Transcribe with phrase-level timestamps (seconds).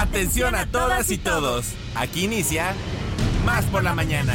[0.00, 1.66] Atención a todas y todos.
[1.94, 2.74] Aquí inicia
[3.44, 4.32] Más por la mañana.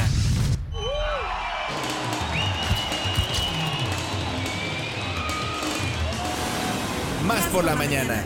[7.25, 8.23] Más por la mañana.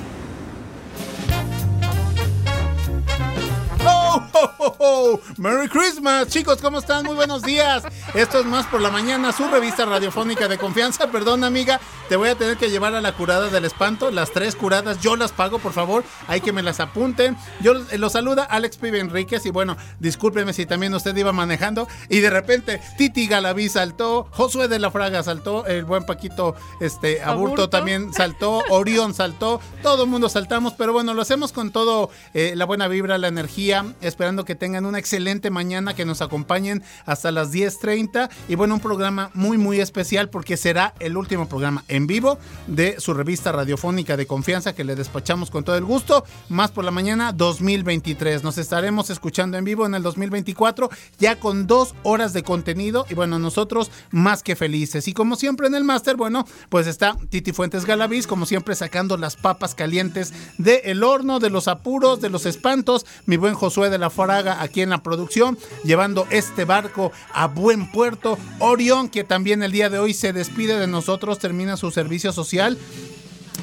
[3.86, 5.21] ¡Oh, oh, oh!
[5.38, 6.28] ¡Merry Christmas!
[6.28, 7.06] Chicos, ¿cómo están?
[7.06, 7.84] Muy buenos días.
[8.14, 11.10] Esto es Más por la Mañana, su revista radiofónica de confianza.
[11.10, 11.80] Perdón, amiga,
[12.10, 14.10] te voy a tener que llevar a la curada del espanto.
[14.10, 16.04] Las tres curadas, yo las pago, por favor.
[16.28, 17.38] Hay que me las apunten.
[17.62, 19.46] Yo los saluda Alex Pibe Enríquez.
[19.46, 21.88] Y bueno, discúlpeme si también usted iba manejando.
[22.10, 27.21] Y de repente, Titi Galaví saltó, Josué de la Fraga saltó, el buen Paquito este,
[27.21, 29.61] Aburto, también saltó, Orión saltó.
[29.83, 33.28] Todo el mundo saltamos, pero bueno, lo hacemos con todo eh, la buena vibra, la
[33.28, 38.73] energía esperando que tengan una excelente mañana, que nos acompañen hasta las 10.30 y bueno,
[38.73, 43.52] un programa muy muy especial porque será el último programa en vivo de su revista
[43.52, 48.44] radiofónica de confianza que le despachamos con todo el gusto, más por la mañana 2023.
[48.44, 53.14] Nos estaremos escuchando en vivo en el 2024 ya con dos horas de contenido y
[53.14, 55.08] bueno, nosotros más que felices.
[55.08, 59.17] Y como siempre en el máster, bueno, pues está Titi Fuentes Galaviz, como siempre sacando
[59.17, 63.97] las papas calientes del horno, de los apuros, de los espantos, mi buen Josué de
[63.97, 68.38] la Faraga aquí en la producción, llevando este barco a buen puerto.
[68.59, 72.77] Orión, que también el día de hoy se despide de nosotros, termina su servicio social.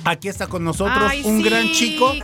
[0.06, 2.14] Aquí está con nosotros un gran chico.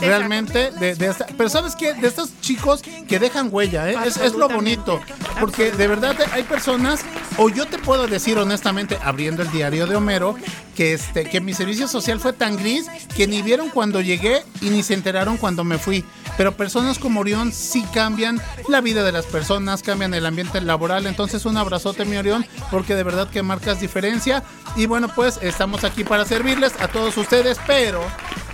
[0.00, 0.70] realmente.
[0.70, 1.92] De, pero ¿sabes qué?
[1.92, 3.96] De estos chicos que dejan huella, ¿eh?
[4.06, 5.00] es, es, lo bonito.
[5.40, 7.00] Porque de verdad hay personas,
[7.36, 10.36] o yo te puedo decir honestamente, abriendo el diario de Homero,
[10.76, 14.70] que, este, que mi servicio social fue tan gris que ni vieron cuando llegué y
[14.70, 16.04] ni se enteraron cuando me fui.
[16.36, 21.06] Pero personas como Orión sí cambian la vida de las personas, cambian el ambiente laboral.
[21.06, 24.42] Entonces un abrazote mi Orión, porque de verdad que marcas diferencia.
[24.76, 27.31] Y bueno, pues estamos aquí para servirles a todos ustedes,
[27.66, 28.00] pero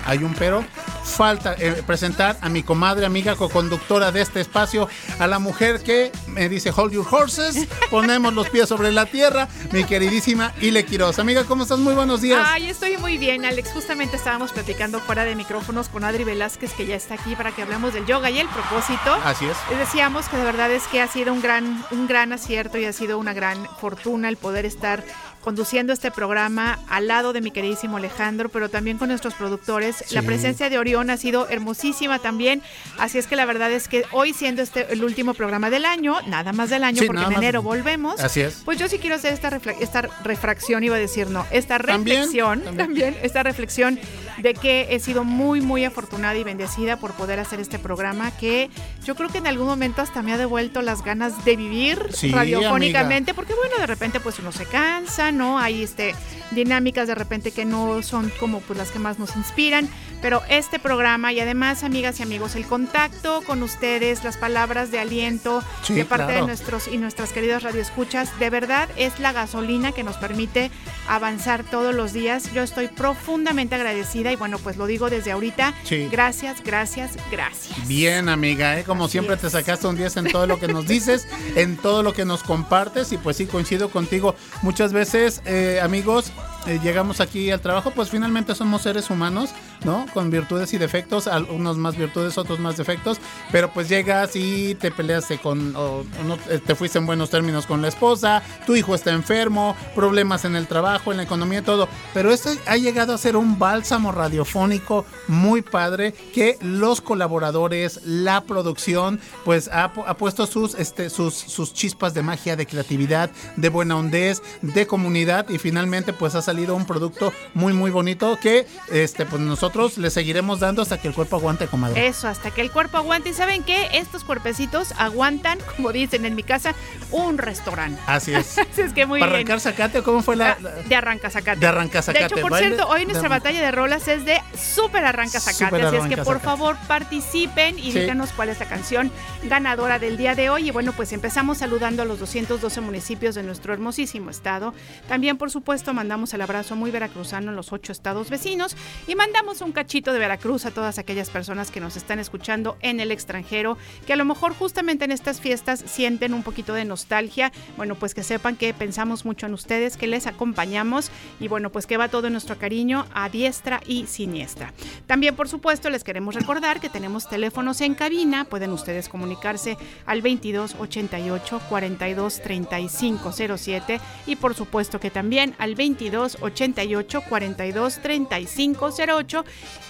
[0.05, 0.65] hay un pero.
[1.05, 6.13] Falta eh, presentar a mi comadre, amiga, co-conductora de este espacio, a la mujer que
[6.27, 11.19] me dice hold your horses, ponemos los pies sobre la tierra, mi queridísima Ile Quiroz.
[11.19, 11.79] Amiga, ¿cómo estás?
[11.79, 12.41] Muy buenos días.
[12.45, 13.71] Ay, estoy muy bien, Alex.
[13.73, 17.63] Justamente estábamos platicando fuera de micrófonos con Adri Velázquez, que ya está aquí para que
[17.63, 19.15] hablemos del yoga y el propósito.
[19.25, 19.57] Así es.
[19.79, 22.93] Decíamos que de verdad es que ha sido un gran, un gran acierto y ha
[22.93, 25.03] sido una gran fortuna el poder estar
[25.43, 30.13] conduciendo este programa al lado de mi queridísimo Alejandro, pero también con nuestros productores.
[30.13, 32.63] La presencia de Orión ha sido hermosísima también,
[32.99, 36.17] así es que la verdad es que hoy siendo este el último programa del año,
[36.27, 38.21] nada más del año, porque en enero volvemos.
[38.21, 38.63] Así es.
[38.65, 43.17] Pues yo sí quiero hacer esta, esta refracción, iba a decir no, esta reflexión, también,
[43.23, 43.99] esta reflexión
[44.39, 48.71] de que he sido muy, muy afortunada y bendecida por poder hacer este programa que
[49.05, 51.99] yo creo que en algún momento hasta me ha devuelto las ganas de vivir
[52.31, 55.59] radiofónicamente, porque bueno, de repente pues uno se cansa, ¿no?
[55.59, 56.15] Hay este
[56.51, 59.89] dinámicas de repente que no son como pues las que más nos inspiran,
[60.23, 64.99] pero este programa y además amigas y amigos, el contacto con ustedes, las palabras de
[64.99, 70.03] aliento de parte de nuestros y nuestras queridas radioescuchas, de verdad es la gasolina que
[70.03, 70.71] nos permite
[71.09, 72.53] avanzar todos los días.
[72.53, 75.75] Yo estoy profundamente agradecida y bueno, pues lo digo desde ahorita.
[76.11, 77.87] Gracias, gracias, gracias.
[77.87, 78.85] Bien, amiga, ¿eh?
[78.85, 82.13] como siempre te sacaste un 10 en todo lo que nos dices, en todo lo
[82.13, 84.35] que nos compartes y pues sí coincido contigo.
[84.63, 86.33] Muchas veces, eh, amigos,
[86.69, 90.05] eh, llegamos aquí al trabajo, pues finalmente somos seres humanos, ¿no?
[90.13, 93.19] Con virtudes y defectos, algunos más virtudes, otros más defectos,
[93.51, 97.65] pero pues llegas y te peleaste con, o, no, eh, te fuiste en buenos términos
[97.65, 101.89] con la esposa, tu hijo está enfermo, problemas en el trabajo, en la economía, todo.
[102.13, 108.43] Pero esto ha llegado a ser un bálsamo radiofónico muy padre que los colaboradores, la
[108.43, 113.97] producción, pues ha, puesto sus, este, sus, sus chispas de magia, de creatividad, de buena
[113.97, 119.25] hondez, de comunidad y finalmente pues ha salido un producto muy, muy bonito que este,
[119.27, 122.07] pues nosotros le seguiremos dando hasta que el cuerpo aguante, comadre.
[122.07, 123.31] Eso, hasta que el cuerpo aguante.
[123.31, 123.89] ¿Y saben qué?
[123.93, 126.75] Estos cuerpecitos aguantan, como dicen en mi casa,
[127.11, 128.01] un restaurante.
[128.07, 128.59] Así es.
[128.77, 130.57] es que muy ¿Para arrancar zacate cómo fue la,
[130.87, 131.61] De arranca zacate.
[131.61, 132.35] De arranca zacate.
[132.35, 135.83] De hecho, por cierto, hoy nuestra batalla de rolas es de súper arranca zacate.
[135.83, 139.11] así es que por favor participen y díganos cuál es la canción
[139.45, 140.69] ganadora del día de hoy.
[140.69, 144.75] Y bueno, pues empezamos saludando a los 212 municipios de nuestro hermosísimo estado.
[145.09, 148.77] También, por supuesto, mandamos abrazo muy veracruzano en los ocho estados vecinos
[149.07, 153.01] y mandamos un cachito de Veracruz a todas aquellas personas que nos están escuchando en
[153.01, 157.53] el extranjero, que a lo mejor justamente en estas fiestas sienten un poquito de nostalgia.
[157.77, 161.87] Bueno, pues que sepan que pensamos mucho en ustedes, que les acompañamos y bueno, pues
[161.87, 164.73] que va todo nuestro cariño a diestra y siniestra.
[165.07, 168.45] También, por supuesto, les queremos recordar que tenemos teléfonos en cabina.
[168.45, 169.77] Pueden ustedes comunicarse
[170.07, 177.99] al 22 88 42 35 07 y por supuesto que también al 22 88 42
[177.99, 179.45] 35 08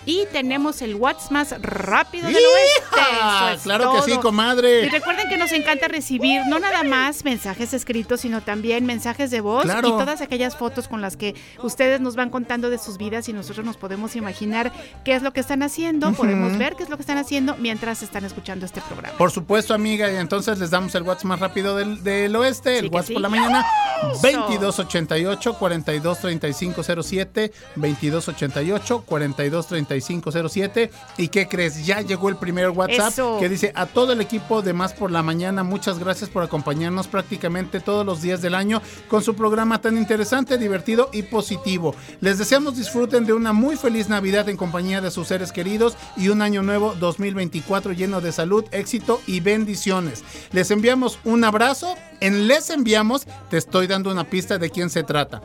[0.09, 3.61] y tenemos el WhatsApp más rápido del oeste.
[3.63, 4.87] claro que sí, comadre.
[4.87, 9.43] Y recuerden que nos encanta recibir no nada más mensajes escritos, sino también mensajes de
[9.43, 13.29] voz y todas aquellas fotos con las que ustedes nos van contando de sus vidas
[13.29, 14.73] y nosotros nos podemos imaginar
[15.05, 18.03] qué es lo que están haciendo, podemos ver qué es lo que están haciendo mientras
[18.03, 19.19] están escuchando este programa.
[19.19, 22.89] Por supuesto, amiga, y entonces les damos el WhatsApp más rápido del, del oeste, el
[22.89, 23.67] WhatsApp por la mañana,
[24.23, 29.05] 2288 423507, 2288
[30.01, 30.91] 423507.
[31.17, 31.85] ¿Y qué crees?
[31.85, 35.23] Ya llegó el primer WhatsApp que dice a todo el equipo de Más por la
[35.23, 39.97] Mañana, muchas gracias por acompañarnos prácticamente todos los días del año con su programa tan
[39.97, 41.95] interesante, divertido y positivo.
[42.21, 46.29] Les deseamos disfruten de una muy feliz Navidad en compañía de sus seres queridos y
[46.29, 50.25] un año nuevo 2024 lleno de salud, éxito y bendiciones.
[50.53, 51.95] Les enviamos un abrazo.
[52.21, 55.41] En Les enviamos, te estoy dando una pista de quién se trata.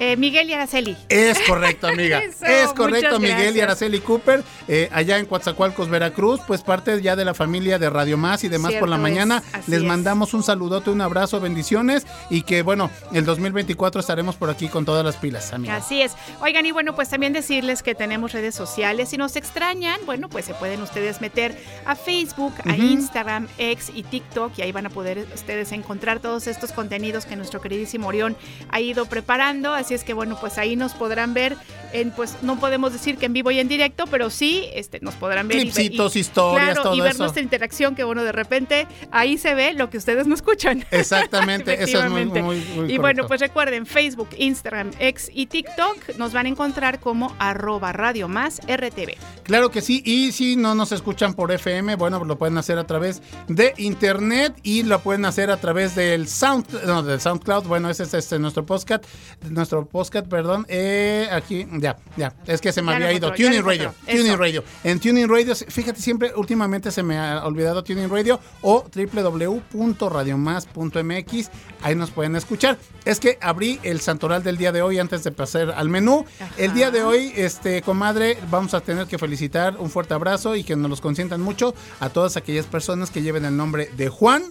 [0.00, 0.96] Eh, Miguel y Araceli.
[1.08, 2.20] Es correcto, amiga.
[2.42, 7.24] es correcto, Miguel y Araceli Cooper, eh, allá en Coatzacoalcos, Veracruz, pues parte ya de
[7.24, 9.42] la familia de Radio Más y demás por la mañana.
[9.66, 14.68] Les mandamos un saludote, un abrazo, bendiciones y que bueno, el 2024 estaremos por aquí
[14.68, 15.76] con todas las pilas, amiga.
[15.76, 16.14] Así es.
[16.40, 19.08] Oigan, y bueno, pues también decirles que tenemos redes sociales.
[19.08, 24.02] Si nos extrañan, bueno, pues se pueden ustedes meter a Facebook, a Instagram, X y
[24.02, 28.36] TikTok y ahí van a poder ustedes encontrar todos estos contenidos que nuestro queridísimo Orión
[28.70, 29.74] ha ido preparando.
[29.74, 31.56] Así es que bueno, pues ahí nos podrán ver.
[31.92, 33.75] En, pues no podemos decir que en vivo y en directo,
[34.10, 35.58] pero sí este, nos podrán ver.
[35.58, 39.98] Clipsitos, historias, y ver nuestra interacción, que bueno, de repente ahí se ve lo que
[39.98, 40.84] ustedes no escuchan.
[40.90, 46.32] Exactamente, eso es muy, muy, Y bueno, pues recuerden, Facebook, Instagram, X y TikTok nos
[46.32, 49.14] van a encontrar como arroba radio más RTV.
[49.42, 52.84] Claro que sí, y si no nos escuchan por FM, bueno, lo pueden hacer a
[52.84, 57.90] través de internet y lo pueden hacer a través del Sound, no, del SoundCloud, bueno,
[57.90, 59.04] ese es este, nuestro podcast,
[59.48, 63.94] nuestro podcast, perdón, eh, aquí, ya, ya, es que se me había ido, Tuning Radio,
[64.06, 68.86] Tuning Radio, en Tuning Radio, fíjate, siempre últimamente se me ha olvidado Tuning Radio o
[68.94, 71.50] www.radiomás.mx,
[71.82, 75.32] ahí nos pueden escuchar, es que abrí el santoral del día de hoy antes de
[75.32, 76.24] pasar al menú,
[76.56, 80.64] el día de hoy, este, comadre, vamos a tener que felicitar, un fuerte abrazo y
[80.64, 84.44] que nos los consientan mucho a todas aquellas personas que lleven el nombre de Juan,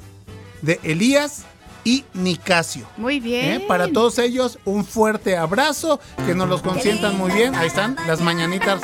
[0.61, 1.45] de Elías,
[1.85, 2.85] y Nicasio.
[2.97, 3.61] Muy bien.
[3.61, 3.65] ¿Eh?
[3.65, 7.55] Para todos ellos, un fuerte abrazo, que nos los consientan muy bien.
[7.55, 8.81] Ahí están las mañanitas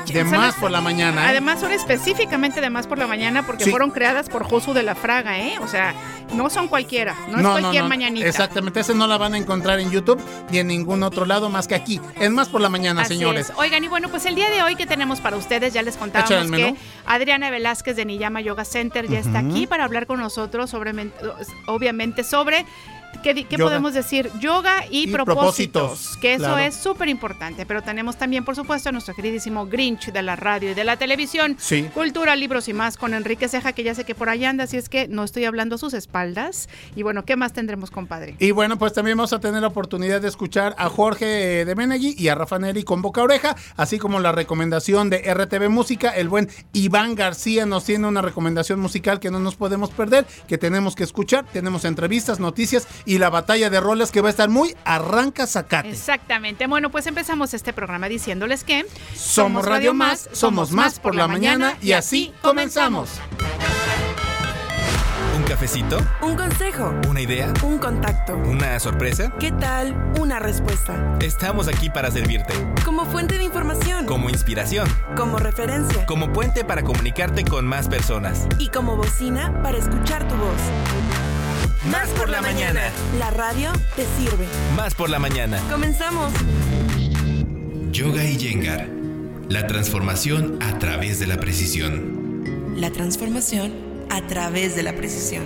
[0.00, 1.24] de más por la mañana.
[1.24, 1.28] ¿eh?
[1.30, 4.94] Además son específicamente de más por la mañana porque fueron creadas por Josu de la
[4.94, 5.58] Fraga, ¿eh?
[5.60, 5.94] O sea,
[6.34, 8.26] no son cualquiera, no, es cualquier mañanita.
[8.26, 11.68] Exactamente, ese no la van a encontrar en YouTube ni en ningún otro lado más
[11.68, 12.00] que aquí.
[12.18, 13.52] Es más por la mañana, señores.
[13.56, 16.50] Oigan, y bueno, pues el día de hoy que tenemos para ustedes, ya les contábamos
[16.50, 16.74] que
[17.06, 20.92] Adriana Velázquez de Niyama Yoga Center ya está aquí para hablar con nosotros sobre,
[21.66, 22.64] obviamente, sobre
[23.22, 24.30] ¿Qué, podemos decir?
[24.40, 27.64] Yoga y, propósitos, Que eso es súper importante.
[27.66, 30.96] Pero tenemos también, por supuesto, a nuestro queridísimo Grinch de la radio y de la
[30.96, 31.56] televisión.
[31.58, 31.88] Sí.
[31.94, 34.76] Cultura, libros y más con Enrique Ceja, que ya sé que por ahí anda, así
[34.76, 36.68] es que no estoy hablando a sus espaldas.
[36.96, 38.36] Y bueno, ¿qué más tendremos, compadre?
[38.38, 42.14] Y bueno, pues también vamos a tener la oportunidad de escuchar a Jorge de Menegui
[42.18, 46.10] y a Rafa Neri con Boca Oreja, así como la recomendación de RTV Música.
[46.10, 50.58] El buen Iván García nos tiene una recomendación musical que no nos podemos perder, que
[50.58, 51.44] tenemos que escuchar.
[51.52, 55.90] Tenemos entrevistas, noticias y la batalla de roles que va a estar muy arranca sacate.
[55.90, 56.66] Exactamente.
[56.66, 61.76] Bueno, pues empezamos este programa diciéndoles que somos Radio Más, somos más por la mañana
[61.80, 63.10] y así comenzamos.
[65.36, 65.98] ¿Un cafecito?
[66.20, 66.94] ¿Un consejo?
[67.08, 67.52] ¿Una idea?
[67.62, 68.36] ¿Un contacto?
[68.36, 69.32] ¿Una sorpresa?
[69.40, 70.12] ¿Qué tal?
[70.20, 71.18] Una respuesta.
[71.20, 72.54] Estamos aquí para servirte.
[72.84, 74.06] Como fuente de información.
[74.06, 74.88] Como inspiración.
[75.16, 76.06] Como referencia.
[76.06, 78.46] Como puente para comunicarte con más personas.
[78.58, 81.21] Y como bocina para escuchar tu voz.
[81.90, 82.80] Más por la mañana.
[83.18, 84.46] La radio te sirve.
[84.76, 85.60] Más por la mañana.
[85.68, 86.32] Comenzamos.
[87.90, 88.88] Yoga y Yengar.
[89.48, 92.44] La transformación a través de la precisión.
[92.76, 93.72] La transformación
[94.10, 95.42] a través de la precisión.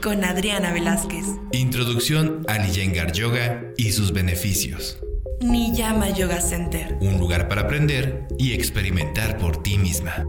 [0.00, 1.24] Con Adriana Velázquez.
[1.50, 4.98] Introducción al Yengar Yoga y sus beneficios.
[5.40, 6.96] Niyama Yoga Center.
[7.00, 10.24] Un lugar para aprender y experimentar por ti misma.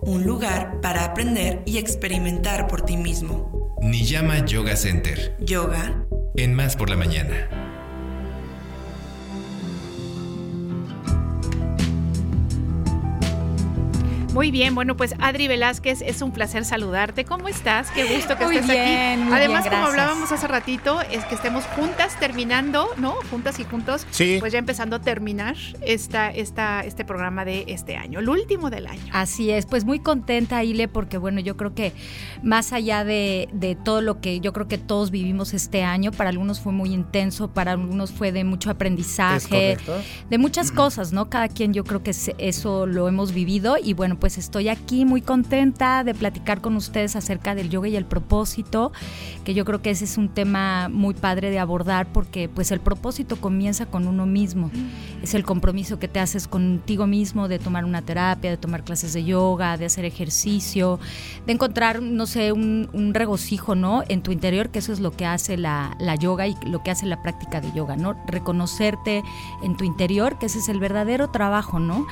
[0.00, 3.67] Un lugar para aprender y experimentar por ti mismo.
[3.80, 5.36] Niyama Yoga Center.
[5.38, 6.04] Yoga.
[6.36, 7.67] En Más por la Mañana.
[14.38, 17.24] Muy bien, bueno, pues Adri Velázquez, es un placer saludarte.
[17.24, 17.90] ¿Cómo estás?
[17.90, 19.32] Qué gusto que estés aquí.
[19.32, 23.16] Además, como hablábamos hace ratito, es que estemos juntas terminando, ¿no?
[23.32, 24.36] Juntas y juntos, sí.
[24.38, 28.86] pues ya empezando a terminar esta, esta, este programa de este año, el último del
[28.86, 29.02] año.
[29.10, 31.92] Así es, pues muy contenta, Ile, porque bueno, yo creo que
[32.40, 36.30] más allá de, de todo lo que yo creo que todos vivimos este año, para
[36.30, 39.78] algunos fue muy intenso, para algunos fue de mucho aprendizaje,
[40.30, 41.28] de muchas cosas, ¿no?
[41.28, 45.22] Cada quien yo creo que eso lo hemos vivido y bueno, pues estoy aquí muy
[45.22, 48.92] contenta de platicar con ustedes acerca del yoga y el propósito,
[49.44, 52.80] que yo creo que ese es un tema muy padre de abordar porque pues el
[52.80, 54.66] propósito comienza con uno mismo.
[54.66, 55.22] Mm.
[55.22, 59.12] Es el compromiso que te haces contigo mismo de tomar una terapia, de tomar clases
[59.12, 60.98] de yoga, de hacer ejercicio,
[61.46, 64.02] de encontrar, no sé, un, regocijo, ¿no?
[64.08, 66.90] En tu interior, que eso es lo que hace la, la yoga y lo que
[66.90, 68.14] hace la práctica de yoga, ¿no?
[68.26, 69.22] Reconocerte
[69.62, 72.06] en tu interior, que ese es el verdadero trabajo, ¿no?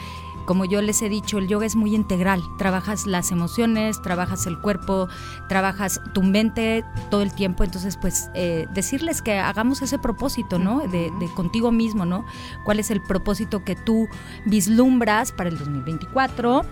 [0.46, 2.42] Como yo les he dicho, el yoga es muy integral.
[2.56, 5.08] Trabajas las emociones, trabajas el cuerpo,
[5.48, 7.64] trabajas tu mente todo el tiempo.
[7.64, 10.86] Entonces, pues eh, decirles que hagamos ese propósito, ¿no?
[10.86, 12.24] De, contigo mismo, ¿no?
[12.64, 14.08] ¿Cuál es el propósito que tú
[14.44, 16.64] vislumbras para el 2024?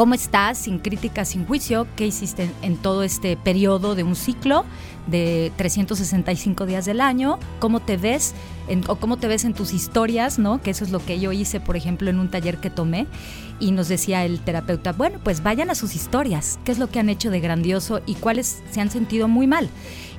[0.00, 1.86] ¿Cómo estás sin crítica, sin juicio?
[1.94, 4.64] ¿Qué hiciste en todo este periodo de un ciclo?
[5.06, 8.34] de 365 días del año, cómo te ves
[8.86, 10.62] o cómo te ves en tus historias, ¿no?
[10.62, 13.06] Que eso es lo que yo hice, por ejemplo, en un taller que tomé
[13.58, 17.00] y nos decía el terapeuta, bueno, pues vayan a sus historias, qué es lo que
[17.00, 19.68] han hecho de grandioso y cuáles se han sentido muy mal.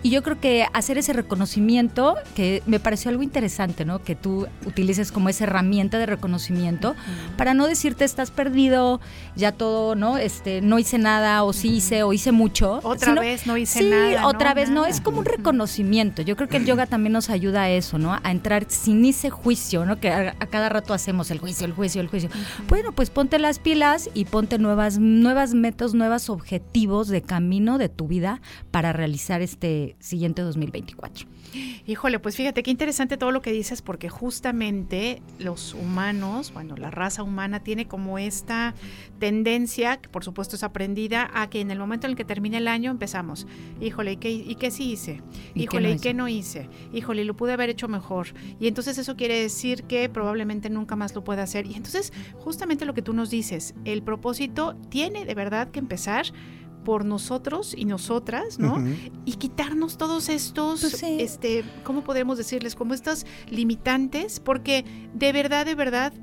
[0.03, 4.03] Y yo creo que hacer ese reconocimiento, que me pareció algo interesante, ¿no?
[4.03, 6.95] Que tú utilices como esa herramienta de reconocimiento
[7.37, 8.99] para no decirte estás perdido,
[9.35, 10.17] ya todo, ¿no?
[10.17, 12.79] Este, no hice nada, o sí hice, o hice mucho.
[12.83, 14.27] Otra vez no hice nada.
[14.27, 16.23] Otra vez no, es como un reconocimiento.
[16.23, 18.17] Yo creo que el yoga también nos ayuda a eso, ¿no?
[18.23, 19.99] A entrar sin ese juicio, ¿no?
[19.99, 22.29] Que a, cada rato hacemos el juicio, el juicio, el juicio.
[22.67, 27.89] Bueno, pues ponte las pilas y ponte nuevas, nuevas metas, nuevos objetivos de camino de
[27.89, 28.41] tu vida
[28.71, 31.27] para realizar este siguiente 2024.
[31.85, 36.91] Híjole, pues fíjate qué interesante todo lo que dices porque justamente los humanos, bueno, la
[36.91, 38.73] raza humana tiene como esta
[39.19, 42.57] tendencia, que por supuesto es aprendida, a que en el momento en el que termine
[42.57, 43.47] el año empezamos,
[43.79, 45.21] híjole, ¿y qué, y qué sí hice?
[45.55, 46.69] Híjole, ¿y qué no, hice?
[46.93, 48.27] Híjole, lo pude haber hecho mejor.
[48.59, 51.65] Y entonces eso quiere decir que probablemente nunca más lo pueda hacer.
[51.65, 56.25] Y entonces justamente lo que tú nos dices, el propósito tiene de verdad que empezar
[56.83, 58.83] por nosotros y nosotras, ¿no?
[59.25, 62.75] Y quitarnos todos estos, pues este, ¿cómo podemos decirles?
[62.75, 66.13] Como estas limitantes, porque de verdad, de verdad,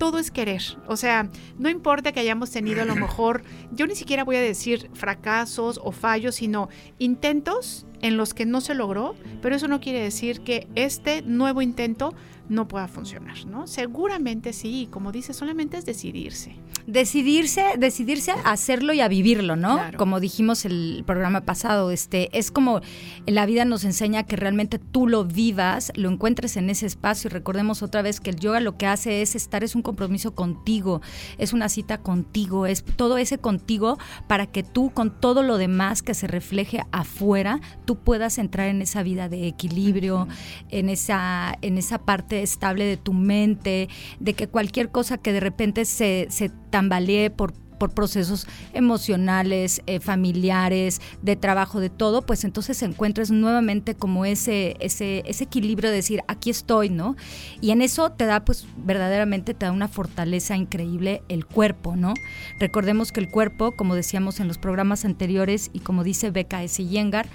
[0.00, 0.62] todo es querer.
[0.88, 4.40] O sea, no importa que hayamos tenido a lo mejor, yo ni siquiera voy a
[4.40, 9.80] decir fracasos o fallos, sino intentos en los que no se logró, pero eso no
[9.80, 12.14] quiere decir que este nuevo intento
[12.50, 13.68] no pueda funcionar, ¿no?
[13.68, 16.56] Seguramente sí, como dice, solamente es decidirse.
[16.86, 19.78] Decidirse, decidirse a hacerlo y a vivirlo, ¿no?
[19.96, 22.80] Como dijimos el programa pasado, este, es como
[23.26, 27.32] la vida nos enseña que realmente tú lo vivas, lo encuentres en ese espacio y
[27.32, 31.02] recordemos otra vez que el yoga lo que hace es estar, es un compromiso contigo,
[31.38, 36.02] es una cita contigo, es todo ese contigo para que tú con todo lo demás
[36.02, 40.26] que se refleje afuera, tú puedas entrar en esa vida de equilibrio,
[40.70, 45.40] en esa, en esa parte estable de tu mente, de que cualquier cosa que de
[45.40, 52.44] repente se, se tambalee por por procesos emocionales, eh, familiares, de trabajo, de todo, pues
[52.44, 57.16] entonces encuentres nuevamente como ese, ese, ese equilibrio de decir, aquí estoy, ¿no?
[57.62, 62.12] Y en eso te da, pues verdaderamente te da una fortaleza increíble el cuerpo, ¿no?
[62.58, 67.28] Recordemos que el cuerpo, como decíamos en los programas anteriores y como dice BKS Yengar,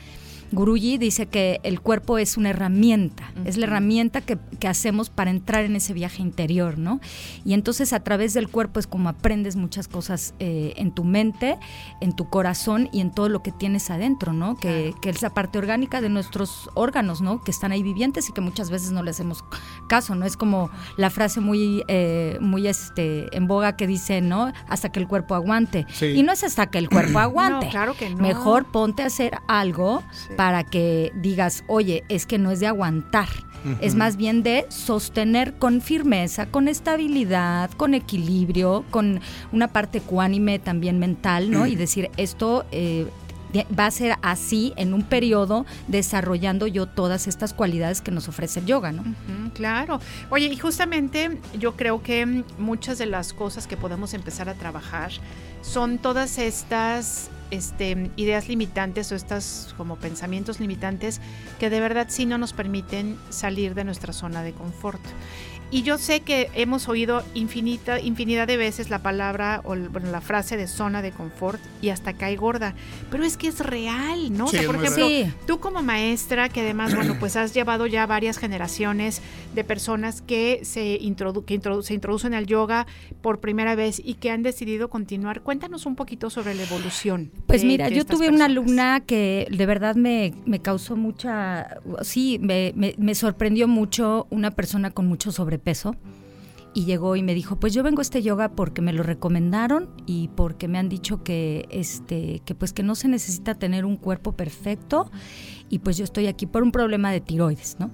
[0.52, 5.64] Guruji dice que el cuerpo es una herramienta, es la herramienta que, hacemos para entrar
[5.64, 7.00] en ese viaje interior, ¿no?
[7.44, 11.60] Y entonces a través del cuerpo es como aprendes muchas cosas eh, en tu mente,
[12.02, 14.58] en tu corazón y en todo lo que tienes adentro, ¿no?
[14.58, 17.44] Que, que, es la parte orgánica de nuestros órganos, ¿no?
[17.44, 19.44] Que están ahí vivientes y que muchas veces no le hacemos
[19.88, 20.26] caso, ¿no?
[20.26, 24.52] Es como la frase muy, eh, muy este, en boga que dice, ¿no?
[24.68, 25.86] Hasta que el cuerpo aguante.
[26.02, 27.70] Y no es hasta que el cuerpo aguante.
[27.70, 28.18] claro que no.
[28.18, 30.04] Mejor ponte a hacer algo
[30.36, 33.30] para que digas, oye, es que no es de aguantar,
[33.82, 40.60] es más bien de sostener con firmeza, con estabilidad, con equilibrio, con una parte ecuánime
[40.60, 41.66] también mental, ¿no?
[41.68, 42.66] Y decir, esto...
[42.72, 43.08] Eh,
[43.80, 48.60] va a ser así en un periodo desarrollando yo todas estas cualidades que nos ofrece
[48.60, 49.04] el yoga, ¿no?
[49.54, 50.02] claro.
[50.30, 55.12] Oye, y justamente yo creo que muchas de las cosas que podemos empezar a trabajar
[55.62, 61.22] son todas estas este, ideas limitantes o estas como pensamientos limitantes
[61.60, 65.02] que de verdad sí no nos permiten salir de nuestra zona de confort.
[65.76, 70.22] Y yo sé que hemos oído infinita, infinidad de veces la palabra o bueno, la
[70.22, 72.76] frase de zona de confort y hasta cae gorda.
[73.12, 74.46] Pero es que es real, ¿no?
[74.46, 75.10] por ejemplo,
[75.46, 79.22] tú como maestra, que además, bueno, pues has llevado ya varias generaciones
[79.54, 80.98] de personas que se,
[81.46, 82.88] que se introducen al yoga
[83.22, 85.42] por primera vez y que han decidido continuar.
[85.42, 87.32] Cuéntanos un poquito sobre la evolución.
[87.48, 92.72] Pues mira, yo tuve una alumna que de verdad me, me causó mucha, sí, me,
[92.78, 95.65] me, me sorprendió mucho una persona con mucho sobrepeso
[96.76, 99.90] y llegó y me dijo, pues yo vengo a este yoga porque me lo recomendaron
[100.06, 103.96] y porque me han dicho que este que pues que no se necesita tener un
[103.96, 105.10] cuerpo perfecto
[105.70, 107.92] y pues yo estoy aquí por un problema de tiroides, ¿no?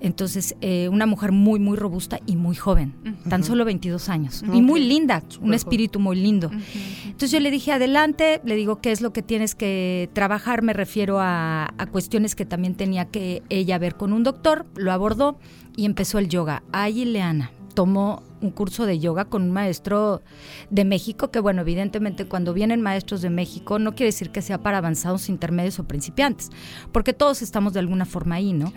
[0.00, 2.94] Entonces, eh, una mujer muy, muy robusta y muy joven,
[3.28, 6.50] tan solo 22 años, y muy linda, un espíritu muy lindo.
[7.04, 10.62] Entonces yo le dije, adelante, le digo, ¿qué es lo que tienes que trabajar?
[10.62, 14.92] Me refiero a, a cuestiones que también tenía que ella ver con un doctor, lo
[14.92, 15.38] abordó
[15.76, 16.62] y empezó el yoga.
[16.72, 20.20] Ay, Ileana, tomó un curso de yoga con un maestro
[20.68, 24.58] de México, que bueno, evidentemente cuando vienen maestros de México no quiere decir que sea
[24.58, 26.50] para avanzados, intermedios o principiantes,
[26.90, 28.72] porque todos estamos de alguna forma ahí, ¿no?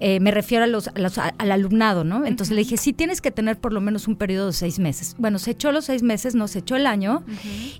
[0.00, 2.26] Eh, me refiero a los, al alumnado, ¿no?
[2.26, 5.16] Entonces le dije, sí tienes que tener por lo menos un periodo de seis meses.
[5.16, 7.24] Bueno, se echó los seis meses, no se echó el año,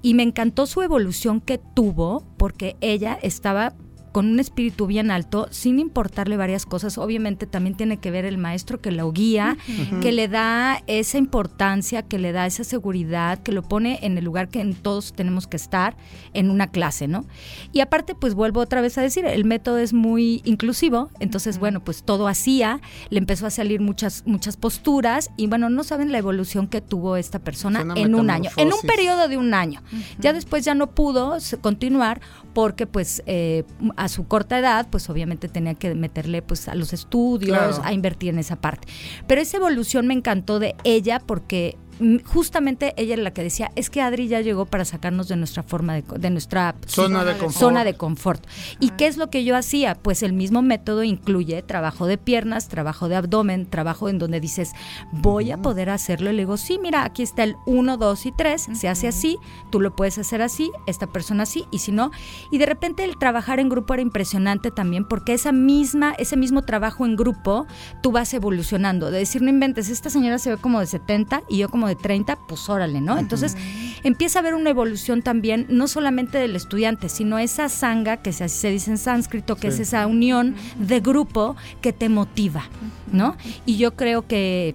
[0.01, 3.75] y me encantó su evolución que tuvo, porque ella estaba
[4.13, 6.99] con un espíritu bien alto, sin importarle varias cosas.
[6.99, 9.57] Obviamente también tiene que ver el maestro que lo guía,
[10.01, 14.25] que le da esa importancia, que le da esa seguridad, que lo pone en el
[14.25, 15.97] lugar que todos tenemos que estar
[16.35, 17.25] en una clase, ¿no?
[17.73, 21.81] Y aparte, pues vuelvo otra vez a decir, el método es muy inclusivo, entonces, bueno,
[21.81, 26.19] pues todo hacía, le empezó a salir muchas, muchas posturas y bueno, no saben la
[26.19, 29.83] evolución que tuvo esta persona en un año, en un periodo de un año.
[30.19, 32.21] Ya después ya no pudo continuar
[32.55, 33.65] porque pues eh,
[34.03, 38.31] a su corta edad, pues obviamente tenía que meterle pues a los estudios, a invertir
[38.31, 38.89] en esa parte.
[39.29, 41.79] Pero esa evolución me encantó de ella porque
[42.25, 45.63] justamente ella era la que decía, es que Adri ya llegó para sacarnos de nuestra
[45.63, 47.61] forma de, de nuestra zona, de confort.
[47.61, 48.47] zona de confort.
[48.81, 49.95] ¿Y qué es lo que yo hacía?
[49.95, 54.73] Pues el mismo método incluye trabajo de piernas, trabajo de abdomen, trabajo en donde dices,
[55.13, 56.31] voy a poder hacerlo.
[56.31, 59.39] Y le digo, sí, mira, aquí está el 1, 2 y 3, se hace así,
[59.71, 62.11] tú lo puedes hacer así, esta persona así, y si no.
[62.51, 66.63] Y de repente el trabajar en grupo era impresionante también porque esa misma, ese mismo
[66.63, 67.67] trabajo en grupo,
[68.03, 69.11] tú vas evolucionando.
[69.11, 71.97] De decir, no inventes, esta señora se ve como de 70 y yo como de
[71.97, 73.19] 30, pues órale, ¿no?
[73.19, 73.57] Entonces
[74.03, 78.49] empieza a haber una evolución también, no solamente del estudiante, sino esa sanga, que se,
[78.49, 82.65] se dice en sánscrito, que es esa unión de grupo que te motiva,
[83.13, 83.37] ¿no?
[83.67, 84.75] Y yo creo que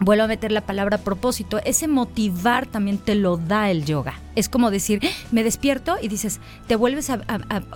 [0.00, 4.14] vuelvo a meter la palabra propósito, ese motivar también te lo da el yoga.
[4.36, 5.00] Es como decir,
[5.32, 7.20] me despierto y dices, te vuelves a,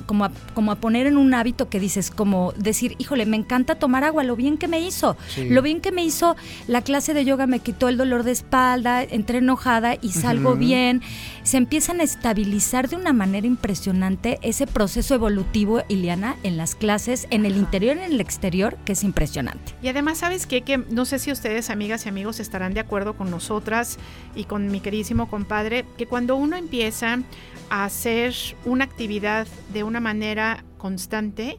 [0.07, 3.75] como, a, como a poner en un hábito que dices, como decir, híjole, me encanta
[3.75, 5.17] tomar agua, lo bien que me hizo,
[5.49, 6.37] lo bien que me hizo
[6.69, 11.03] la clase de yoga, me quitó el dolor de espalda, entré enojada y salgo bien.
[11.43, 17.27] Se empiezan a estabilizar de una manera impresionante ese proceso evolutivo, Iliana, en las clases,
[17.31, 19.75] en el interior y en el exterior, que es impresionante.
[19.83, 20.63] Y además, ¿sabes qué?
[20.63, 23.99] Que no sé si ustedes, amigas y amigos, estarán de acuerdo con nosotras
[24.35, 27.21] y con mi queridísimo compadre, que cuando uno empieza
[27.69, 28.35] a hacer
[28.65, 31.59] una actividad de una manera constante,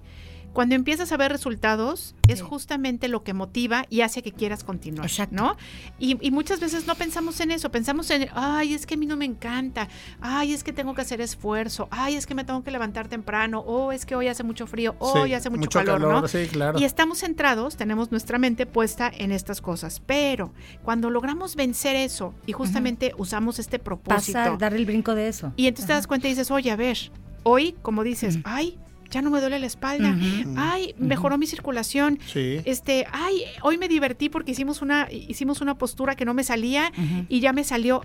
[0.54, 5.10] cuando empiezas a ver resultados, es justamente lo que motiva y hace que quieras continuar,
[5.32, 5.56] ¿no?
[6.00, 9.18] Y, muchas veces no pensamos en eso, pensamos en, ay, es que a mí no
[9.18, 9.88] me encanta,
[10.22, 13.60] ay, es que tengo que hacer esfuerzo, ay, es que me tengo que levantar temprano,
[13.60, 16.28] o es que hoy hace mucho frío, o hoy hace mucho, calor, ¿no?
[16.28, 16.80] Sí, claro.
[16.80, 22.34] Y estamos centrados, tenemos nuestra mente puesta en estas cosas, pero cuando logramos vencer eso
[22.46, 24.38] y justamente usamos este propósito.
[24.38, 25.54] Pasar, dar el brinco de eso.
[25.56, 26.98] Y entonces te das cuenta y dices, oye, a ver,
[27.44, 28.80] hoy, como dices, ay,
[29.12, 30.16] ya no me duele la espalda,
[30.56, 36.16] ay, mejoró mi circulación, este, ay, hoy me divertí porque hicimos una, hicimos una postura
[36.16, 36.92] que no me salía
[37.30, 38.02] y ya me salió.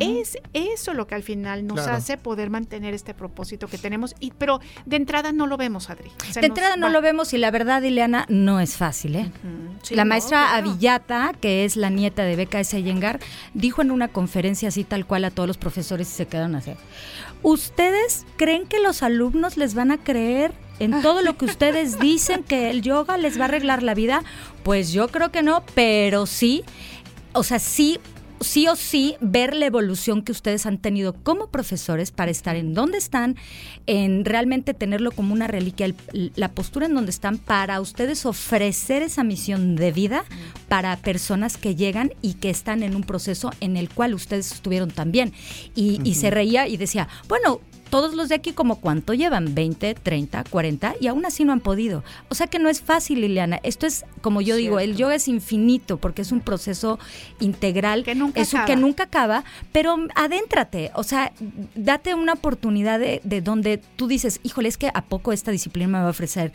[0.00, 4.30] Es eso lo que al final nos hace poder mantener este propósito que tenemos, y,
[4.30, 6.10] pero de entrada no lo vemos, Adri.
[6.34, 9.30] de entrada no lo vemos y la verdad, Ileana, no es fácil, ¿eh?
[9.90, 13.20] la maestra Avillata, que es la nieta de BKS Yengar,
[13.54, 16.58] dijo en una conferencia así tal cual a todos los profesores y se quedaron a
[16.58, 16.76] hacer.
[17.42, 20.43] ¿Ustedes creen que los alumnos les van a creer
[20.78, 24.22] en todo lo que ustedes dicen que el yoga les va a arreglar la vida?
[24.62, 26.64] Pues yo creo que no, pero sí,
[27.32, 28.00] o sea, sí
[28.44, 32.74] sí o sí ver la evolución que ustedes han tenido como profesores para estar en
[32.74, 33.36] donde están,
[33.86, 39.24] en realmente tenerlo como una reliquia, la postura en donde están para ustedes ofrecer esa
[39.24, 40.24] misión de vida
[40.68, 44.90] para personas que llegan y que están en un proceso en el cual ustedes estuvieron
[44.90, 45.32] también.
[45.74, 47.60] Y, y se reía y decía, bueno,
[47.94, 51.60] todos los de aquí como cuánto llevan, 20, 30, 40 y aún así no han
[51.60, 52.02] podido.
[52.28, 53.60] O sea que no es fácil, Liliana.
[53.62, 56.98] Esto es, como yo digo, el yoga es infinito porque es un proceso
[57.38, 58.66] integral, que nunca eso acaba.
[58.66, 61.32] que nunca acaba, pero adéntrate, o sea,
[61.76, 65.86] date una oportunidad de, de donde tú dices, híjole, es que a poco esta disciplina
[65.86, 66.50] me va a ofrecer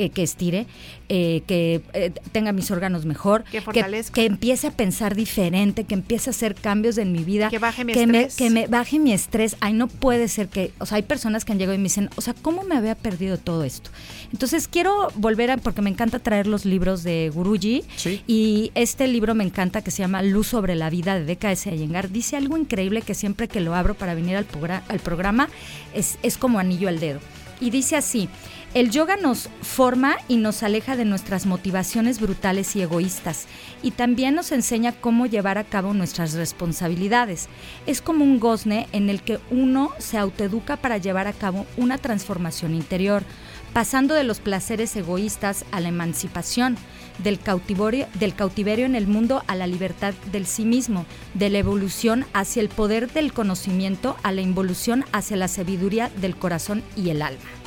[0.00, 0.66] eh, que estire,
[1.10, 4.14] eh, que eh, tenga mis órganos mejor, Que fortalezca.
[4.14, 7.84] que, empiece a pensar diferente, que empiece a hacer cambios en mi vida, Que baje
[7.84, 8.40] mi que estrés.
[8.40, 9.56] Me, que me baje mi estrés.
[9.60, 12.08] Ay, no puede ser que, o sea, hay personas que han llegado y me dicen,
[12.16, 13.90] o sea, ¿cómo me había perdido todo esto?
[14.32, 18.22] Entonces quiero volver a, porque me encanta traer los libros de Guruji Sí.
[18.26, 22.10] y este libro me encanta que se llama Luz sobre la vida de DKS Iyengar.
[22.10, 24.46] Dice algo increíble que siempre que lo abro para venir al,
[24.88, 25.48] al programa
[25.92, 27.20] es, es como anillo al dedo.
[27.60, 28.28] Y dice así,
[28.72, 33.46] el yoga nos forma y nos aleja de nuestras motivaciones brutales y egoístas
[33.82, 37.48] y también nos enseña cómo llevar a cabo nuestras responsabilidades.
[37.86, 41.98] Es como un gozne en el que uno se autoeduca para llevar a cabo una
[41.98, 43.24] transformación interior,
[43.72, 46.76] pasando de los placeres egoístas a la emancipación,
[47.24, 51.58] del cautiverio, del cautiverio en el mundo a la libertad del sí mismo, de la
[51.58, 57.10] evolución hacia el poder del conocimiento a la involución hacia la sabiduría del corazón y
[57.10, 57.59] el alma.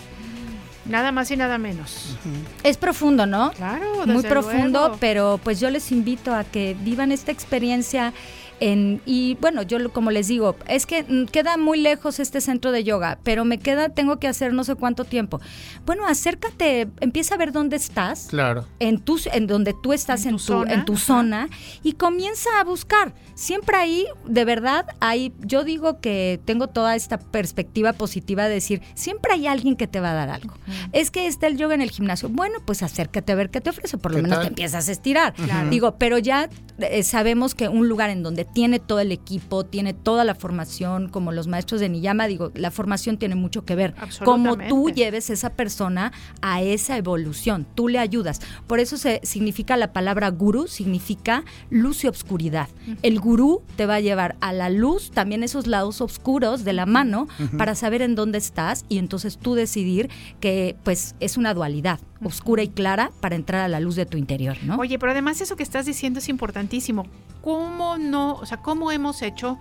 [0.85, 2.17] Nada más y nada menos.
[2.63, 3.51] Es profundo, ¿no?
[3.53, 4.97] Claro, Muy profundo, luego.
[4.99, 8.13] pero pues yo les invito a que vivan esta experiencia
[8.59, 12.71] en, y bueno, yo lo- como les digo, es que queda muy lejos este centro
[12.71, 15.39] de yoga, pero me queda, tengo que hacer no sé cuánto tiempo.
[15.85, 18.65] Bueno, acércate, empieza a ver dónde estás, Claro.
[18.79, 21.49] en tu, en donde tú estás En en tu tu, zona, en tu zona
[21.83, 23.13] y comienza a buscar.
[23.35, 28.81] Siempre ahí, de verdad, hay, yo digo que tengo toda esta perspectiva positiva de decir,
[28.93, 30.53] siempre hay alguien que te va a dar algo.
[30.91, 32.29] Es que está el yoga en el gimnasio.
[32.29, 34.45] Bueno, pues acércate a ver qué te ofrece, por lo ¿Qué menos tal?
[34.45, 35.33] te empiezas a estirar.
[35.33, 35.69] Claro.
[35.69, 39.93] Digo, pero ya eh, sabemos que un lugar en donde tiene todo el equipo, tiene
[39.93, 43.95] toda la formación, como los maestros de Niyama, digo, la formación tiene mucho que ver.
[44.23, 48.41] Como tú lleves esa persona a esa evolución, tú le ayudas.
[48.67, 52.69] Por eso se significa la palabra gurú, significa luz y obscuridad.
[53.01, 56.85] El gurú te va a llevar a la luz, también esos lados oscuros de la
[56.85, 57.27] mano,
[57.57, 62.63] para saber en dónde estás y entonces tú decidir que pues es una dualidad, oscura
[62.63, 64.77] y clara, para entrar a la luz de tu interior, ¿no?
[64.77, 67.05] Oye, pero además eso que estás diciendo es importantísimo.
[67.41, 69.57] ¿Cómo no, o sea, cómo hemos hecho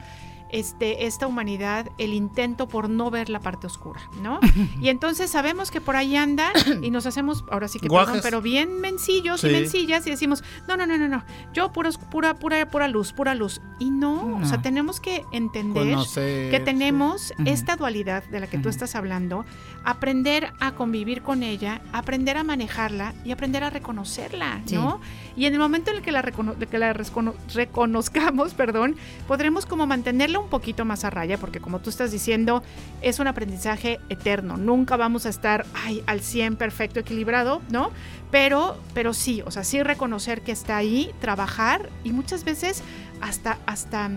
[0.53, 4.39] este, esta humanidad el intento por no ver la parte oscura, ¿no?
[4.81, 8.41] Y entonces sabemos que por ahí anda y nos hacemos, ahora sí que perdón, pero
[8.43, 9.49] bien mencillos Sí.
[9.49, 13.13] y mencillas y decimos, no, no, no, no, no, yo pura, pura, pura, pura luz,
[13.13, 13.61] pura luz.
[13.79, 18.59] Y no, o sea, tenemos que entender Conocer, que tenemos esta dualidad de la que
[18.59, 18.71] tú Ujú.
[18.71, 19.45] estás hablando,
[19.85, 24.75] aprender a convivir con ella, aprender a manejarla y aprender a reconocerla, Sí.
[24.77, 25.01] ¿no?
[25.37, 30.39] Y en el momento en el que la, que la reconozcamos, perdón, podremos como mantenerla
[30.39, 32.63] un poquito más a raya, porque como tú estás diciendo,
[33.01, 34.57] es un aprendizaje eterno.
[34.57, 37.91] Nunca vamos a estar ay, al 100 perfecto, equilibrado, ¿no?
[38.31, 42.83] Pero, pero sí, o sea, sí reconocer que está ahí, trabajar y muchas veces
[43.21, 44.11] hasta, hasta,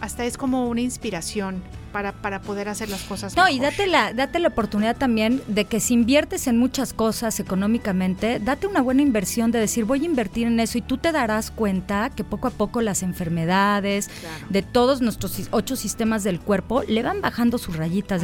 [0.00, 3.34] hasta es como una inspiración para, para poder hacer las cosas.
[3.34, 7.40] No, y date la, date la oportunidad también de que si inviertes en muchas cosas
[7.40, 11.12] económicamente, date una buena inversión de decir voy a invertir en eso y tú te
[11.12, 14.46] darás cuenta que poco a poco las enfermedades Claro.
[14.50, 18.20] de todos nuestros ocho sistemas del cuerpo le van bajando sus rayitas,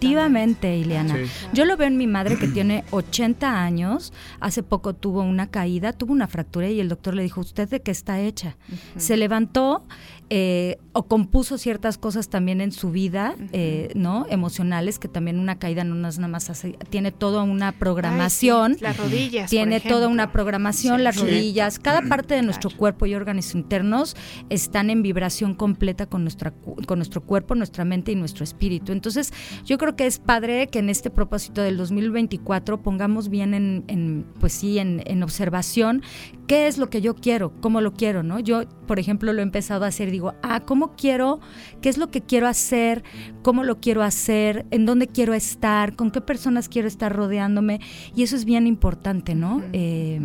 [0.00, 1.14] definitivamente, Ileana.
[1.16, 1.22] Sí.
[1.52, 5.92] Yo lo veo en mi madre que tiene 80 años, hace poco tuvo una caída,
[5.92, 8.56] tuvo una fractura y el doctor le dijo, ¿usted de qué está hecha?
[8.96, 9.84] Se levantó
[10.28, 14.26] eh, o compuso ciertas cosas también en su vida, eh, ¿no?
[14.28, 18.72] Emocionales, que también una caída no es nada más hace, tiene toda una programación.
[18.72, 19.50] Ay, sí, Las rodillas.
[19.50, 21.02] Tiene por toda una programación, Sí.
[21.04, 21.20] las Sí.
[21.22, 22.78] rodillas, cada parte de nuestro Claro.
[22.78, 24.16] cuerpo y órganos internos
[24.50, 26.52] están en vibración completa con, nuestra,
[26.86, 28.92] con nuestro cuerpo, nuestra mente y nuestro espíritu.
[28.92, 29.32] Entonces,
[29.64, 34.26] yo creo que es padre que en este propósito del 2024 pongamos bien en, en,
[34.40, 36.02] pues sí, en, en observación
[36.46, 38.38] qué es lo que yo quiero, cómo lo quiero, ¿no?
[38.40, 41.40] Yo, por ejemplo, lo he empezado a hacer digo, ah, ¿cómo quiero?
[41.80, 43.04] ¿Qué es lo que quiero hacer?
[43.42, 44.66] ¿Cómo lo quiero hacer?
[44.70, 45.94] ¿En dónde quiero estar?
[45.96, 47.80] ¿Con qué personas quiero estar rodeándome?
[48.14, 49.62] Y eso es bien importante, ¿no?
[49.72, 50.20] Eh,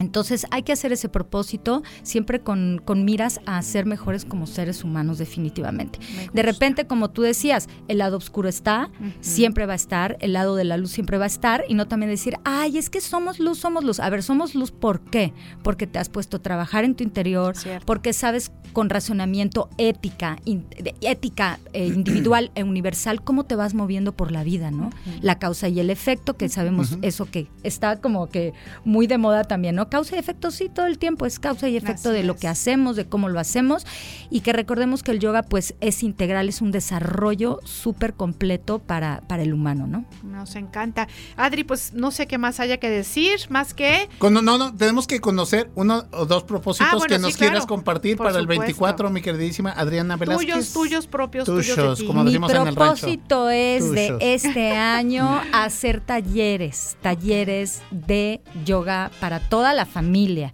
[0.00, 4.82] entonces hay que hacer ese propósito siempre con, con miras a ser mejores como seres
[4.82, 5.98] humanos definitivamente.
[6.16, 10.32] Me De repente, como tú decías, el lado oscuro está, siempre va a estar, el
[10.32, 13.00] lado de la luz siempre va a estar, y no también decir, ay, es que
[13.00, 14.00] somos luz, somos luz.
[14.00, 15.32] A ver, somos luz, ¿por qué?
[15.62, 17.84] Porque te has puesto a trabajar en tu interior, Cierto.
[17.86, 23.74] porque sabes con razonamiento ética, in- de- ética eh, individual e universal, cómo te vas
[23.74, 24.90] moviendo por la vida, ¿no?
[25.20, 29.44] La causa y el efecto, que sabemos eso que está como que muy de moda
[29.44, 29.89] también, ¿no?
[29.90, 32.96] Causa y efecto sí todo el tiempo, es causa y efecto de lo que hacemos,
[32.96, 33.86] de cómo lo hacemos
[34.30, 39.22] y que recordemos que el yoga pues es integral, es un desarrollo súper completo para,
[39.26, 40.04] para el humano, ¿no?
[40.22, 41.08] Nos encanta.
[41.36, 44.08] Adri, pues no sé qué más haya que decir, más que...
[44.20, 48.38] no, no, tenemos que conocer uno o dos propósitos ah, que nos quieras compartir para
[48.38, 50.46] el 24, mi queridísima Adriana Velázquez.
[50.46, 53.06] Tuyos, tuyos propios, tuyos, como decimos en el rancho.
[53.06, 60.52] Mi propósito es de este año hacer talleres, talleres de yoga para toda la familia.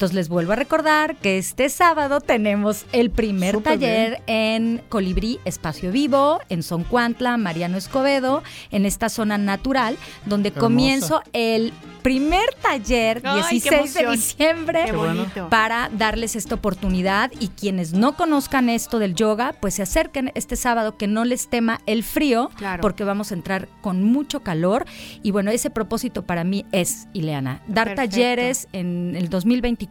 [0.00, 5.92] Entonces les vuelvo a recordar que este sábado tenemos el primer taller en Colibrí Espacio
[5.92, 13.92] Vivo, en Soncuantla, Mariano Escobedo, en esta zona natural, donde comienzo el primer taller 16
[13.92, 14.90] de diciembre
[15.50, 17.30] para darles esta oportunidad.
[17.38, 21.48] Y quienes no conozcan esto del yoga, pues se acerquen este sábado que no les
[21.48, 22.48] tema el frío,
[22.80, 24.86] porque vamos a entrar con mucho calor.
[25.22, 29.89] Y bueno, ese propósito para mí es, Ileana, dar talleres en el 2024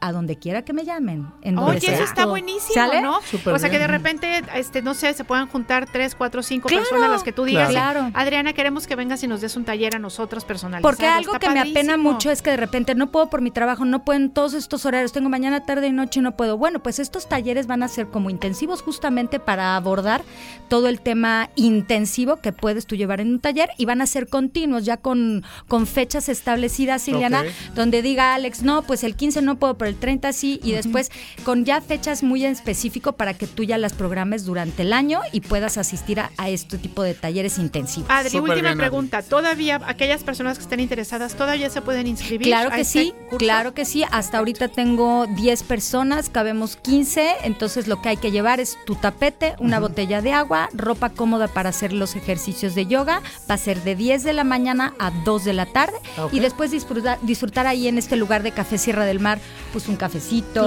[0.00, 1.26] a donde quiera que me llamen.
[1.58, 3.18] Oye, eso está buenísimo, ¿no?
[3.52, 7.10] o sea, que de repente, este, no sé, se puedan juntar tres, cuatro, cinco personas
[7.10, 7.70] las que tú digas.
[7.70, 8.10] Claro.
[8.14, 10.90] Adriana, queremos que vengas y nos des un taller a nosotras personalizado.
[10.90, 13.84] Porque algo que me apena mucho es que de repente no puedo por mi trabajo,
[13.84, 16.56] no puedo en todos estos horarios, tengo mañana, tarde y noche y no puedo.
[16.56, 20.22] Bueno, pues estos talleres van a ser como intensivos justamente para abordar
[20.68, 24.28] todo el tema intensivo que puedes tú llevar en un taller y van a ser
[24.28, 29.56] continuos, ya con, con fechas establecidas, Ileana, donde diga Alex, no, pues el 15 no
[29.56, 31.10] puedo, pero el 30 sí, y después
[31.44, 35.20] con ya fechas muy en específico para que tú ya las programes durante el año
[35.32, 38.10] y puedas asistir a, este tipo de talleres intensivos.
[38.10, 42.48] Adri, última pregunta, ¿todavía aquellas personas que estén interesadas todavía se pueden inscribir?
[42.48, 47.86] Claro que este sí, claro que sí, hasta ahorita tengo 10 personas, cabemos 15, entonces
[47.86, 51.70] lo que hay que llevar es tu tapete, una botella de agua, ropa cómoda para
[51.70, 55.44] hacer los ejercicios de yoga, va a ser de 10 de la mañana a 2
[55.44, 55.96] de la tarde.
[56.32, 59.38] Y después disfrutar, disfrutar ahí en este lugar de Café Sierra del Mar,
[59.72, 60.66] pues un cafecito,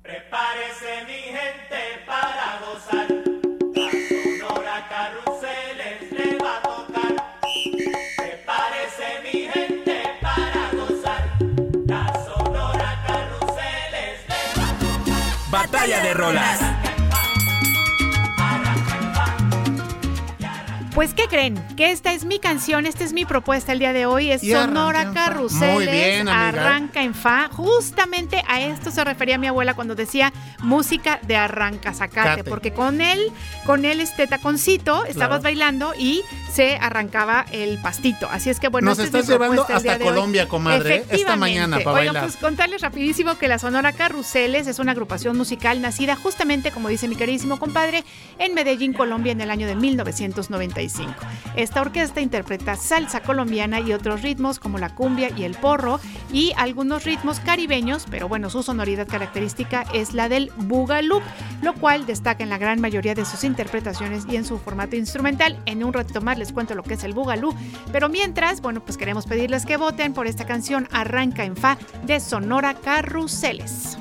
[0.02, 3.08] Prepárese mi gente para gozar.
[3.74, 7.40] La sonora carruseles le va a tocar.
[8.18, 11.24] Prepárese mi gente para gozar.
[11.86, 15.50] La sonora carruseles le va a tocar.
[15.50, 16.75] Batalla de rolas.
[20.96, 21.62] Pues, ¿qué creen?
[21.76, 24.30] Que esta es mi canción, esta es mi propuesta el día de hoy.
[24.30, 26.26] Es Sonora Carruseles.
[26.26, 27.50] Arranca en Fa.
[27.52, 30.32] Justamente a esto se refería mi abuela cuando decía
[30.62, 32.44] música de arranca sacate.
[32.44, 33.30] Porque con él,
[33.66, 38.26] con él este taconcito, estabas bailando y se arrancaba el pastito.
[38.30, 42.36] Así es que bueno, nos estás llevando hasta Colombia, comadre, esta mañana para Oigan, pues
[42.36, 47.16] contarles rapidísimo que la Sonora Carruseles es una agrupación musical nacida justamente, como dice mi
[47.16, 48.02] queridísimo compadre,
[48.38, 49.74] en Medellín, Colombia, en el año de
[50.86, 51.14] 1995.
[51.56, 56.00] Esta orquesta interpreta salsa colombiana y otros ritmos como la cumbia y el porro
[56.32, 61.22] y algunos ritmos caribeños, pero bueno, su sonoridad característica es la del boogaloo,
[61.62, 65.58] lo cual destaca en la gran mayoría de sus interpretaciones y en su formato instrumental.
[65.66, 67.54] En un ratito más les cuento lo que es el boogaloo,
[67.92, 72.20] pero mientras, bueno, pues queremos pedirles que voten por esta canción Arranca en Fa de
[72.20, 73.98] Sonora Carruseles.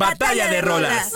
[0.00, 1.12] Batalla de Rolas.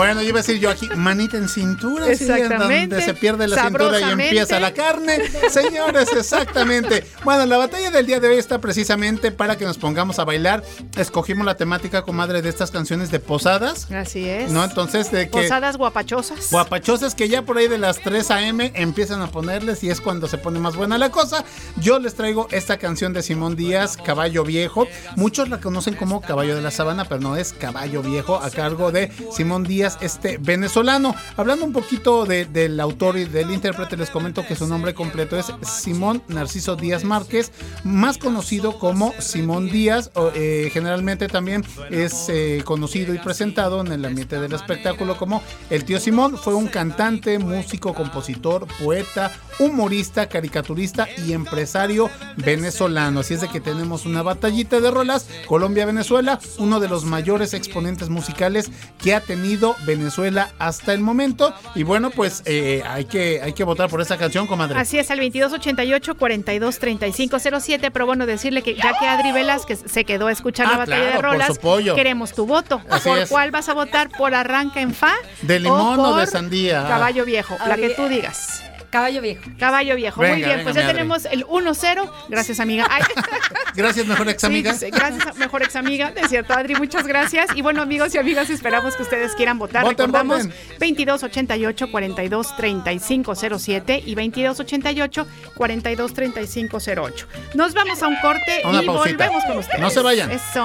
[0.00, 2.96] Bueno, yo iba a decir yo aquí, manita en cintura, exactamente.
[2.96, 5.18] donde se pierde la cintura y empieza la carne.
[5.50, 7.04] Señores, exactamente.
[7.22, 10.64] Bueno, la batalla del día de hoy está precisamente para que nos pongamos a bailar.
[10.96, 13.92] Escogimos la temática, comadre, de estas canciones de posadas.
[13.92, 14.50] Así es.
[14.50, 14.64] ¿No?
[14.64, 15.42] Entonces, de que.
[15.42, 16.50] Posadas guapachosas.
[16.50, 18.72] Guapachosas que ya por ahí de las 3 a.m.
[18.76, 21.44] empiezan a ponerles y es cuando se pone más buena la cosa.
[21.76, 24.88] Yo les traigo esta canción de Simón Díaz, Caballo Viejo.
[25.16, 28.92] Muchos la conocen como Caballo de la Sabana, pero no es Caballo Viejo, a cargo
[28.92, 31.14] de Simón Díaz, este venezolano.
[31.36, 35.52] Hablando un poquito del autor y del intérprete, les comento que su nombre completo es
[35.62, 37.52] Simón Narciso Díaz Márquez,
[37.84, 40.10] más conocido como Simón Díaz.
[40.34, 45.84] Eh, generalmente también es eh, conocido y presentado en el ambiente del espectáculo como el
[45.84, 46.36] tío Simón.
[46.36, 53.20] Fue un cantante, músico, compositor, poeta, humorista, caricaturista y empresario venezolano.
[53.20, 55.28] Así es de que tenemos una batallita de rolas.
[55.46, 58.70] Colombia-Venezuela, uno de los mayores exponentes musicales
[59.02, 61.52] que ha tenido Venezuela hasta el momento.
[61.74, 64.78] Y bueno, pues eh, hay, que, hay que votar por esa canción, comadre.
[64.78, 67.90] Así es, al 2288-423507.
[67.92, 71.06] Pero bueno, decirle que ya que Adri Velázquez se quedó a escuchar la ah, batalla
[71.06, 71.58] de rolas,
[71.94, 72.80] queremos tu voto.
[73.04, 74.08] ¿Por cuál vas a votar?
[74.10, 75.12] ¿Por arranca en fa?
[75.42, 76.86] ¿De limón o, de sandía?
[76.86, 78.62] Caballo viejo, la que tú digas.
[78.90, 79.42] Caballo viejo.
[79.58, 80.20] Caballo viejo.
[80.20, 82.10] Muy bien, pues ya tenemos el 1-0.
[82.28, 82.86] Gracias, amiga.
[83.74, 84.76] gracias, mejor ex amiga.
[84.90, 86.10] gracias, mejor ex amiga.
[86.10, 87.50] De cierto, Adri, muchas gracias.
[87.54, 89.86] Y bueno, amigos y amigas, esperamos que ustedes quieran votar.
[89.86, 90.48] Recordamos
[90.80, 97.26] 2288 423507 y 2288 423508.
[97.54, 99.80] Nos vamos a un corte y volvemos con ustedes.
[99.80, 100.30] No se vayan.
[100.30, 100.64] Eso.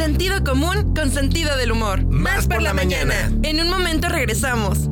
[0.00, 2.02] Sentido común con sentido del humor.
[2.06, 3.30] Más por la mañana.
[3.42, 4.88] En un momento regresamos.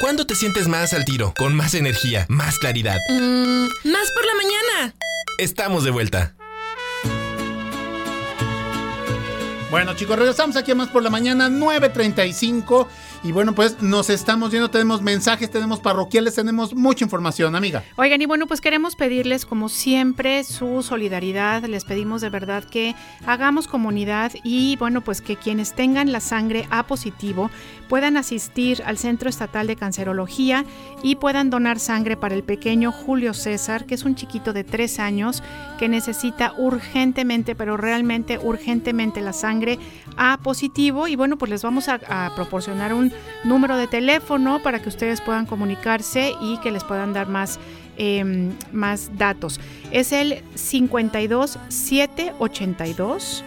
[0.00, 1.34] ¿Cuándo te sientes más al tiro?
[1.36, 2.96] Con más energía, más claridad.
[3.10, 4.94] Mm, más por la mañana.
[5.36, 6.34] Estamos de vuelta.
[9.70, 12.88] Bueno chicos, regresamos aquí a más por la mañana, 9.35.
[13.24, 17.84] Y bueno, pues nos estamos viendo, tenemos mensajes, tenemos parroquiales, tenemos mucha información, amiga.
[17.94, 22.96] Oigan, y bueno, pues queremos pedirles como siempre su solidaridad, les pedimos de verdad que
[23.24, 27.48] hagamos comunidad y bueno, pues que quienes tengan la sangre A positivo
[27.88, 30.64] puedan asistir al Centro Estatal de Cancerología
[31.04, 34.98] y puedan donar sangre para el pequeño Julio César, que es un chiquito de tres
[34.98, 35.44] años
[35.78, 39.78] que necesita urgentemente, pero realmente urgentemente la sangre
[40.16, 41.06] A positivo.
[41.06, 43.11] Y bueno, pues les vamos a, a proporcionar un
[43.44, 47.58] número de teléfono para que ustedes puedan comunicarse y que les puedan dar más,
[47.96, 49.60] em, más datos.
[49.90, 53.44] Es el 52 782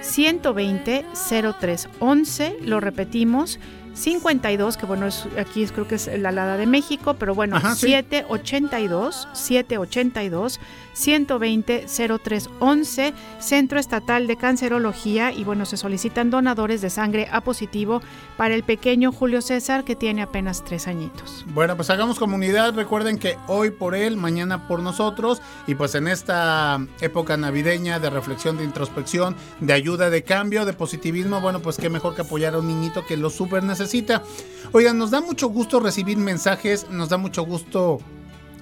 [0.00, 3.58] 120 0311, lo repetimos.
[3.94, 7.58] 52, que bueno, es, aquí es, creo que es la Lada de México, pero bueno,
[7.60, 10.60] 782, 782
[10.94, 18.02] 120-0311, Centro Estatal de Cancerología, y bueno, se solicitan donadores de sangre A positivo
[18.36, 21.44] para el pequeño Julio César que tiene apenas tres añitos.
[21.48, 26.08] Bueno, pues hagamos comunidad, recuerden que hoy por él, mañana por nosotros, y pues en
[26.08, 31.76] esta época navideña de reflexión, de introspección, de ayuda, de cambio, de positivismo, bueno, pues
[31.76, 33.83] qué mejor que apoyar a un niñito que lo súper necesita.
[34.72, 38.00] Oigan, nos da mucho gusto recibir mensajes, nos da mucho gusto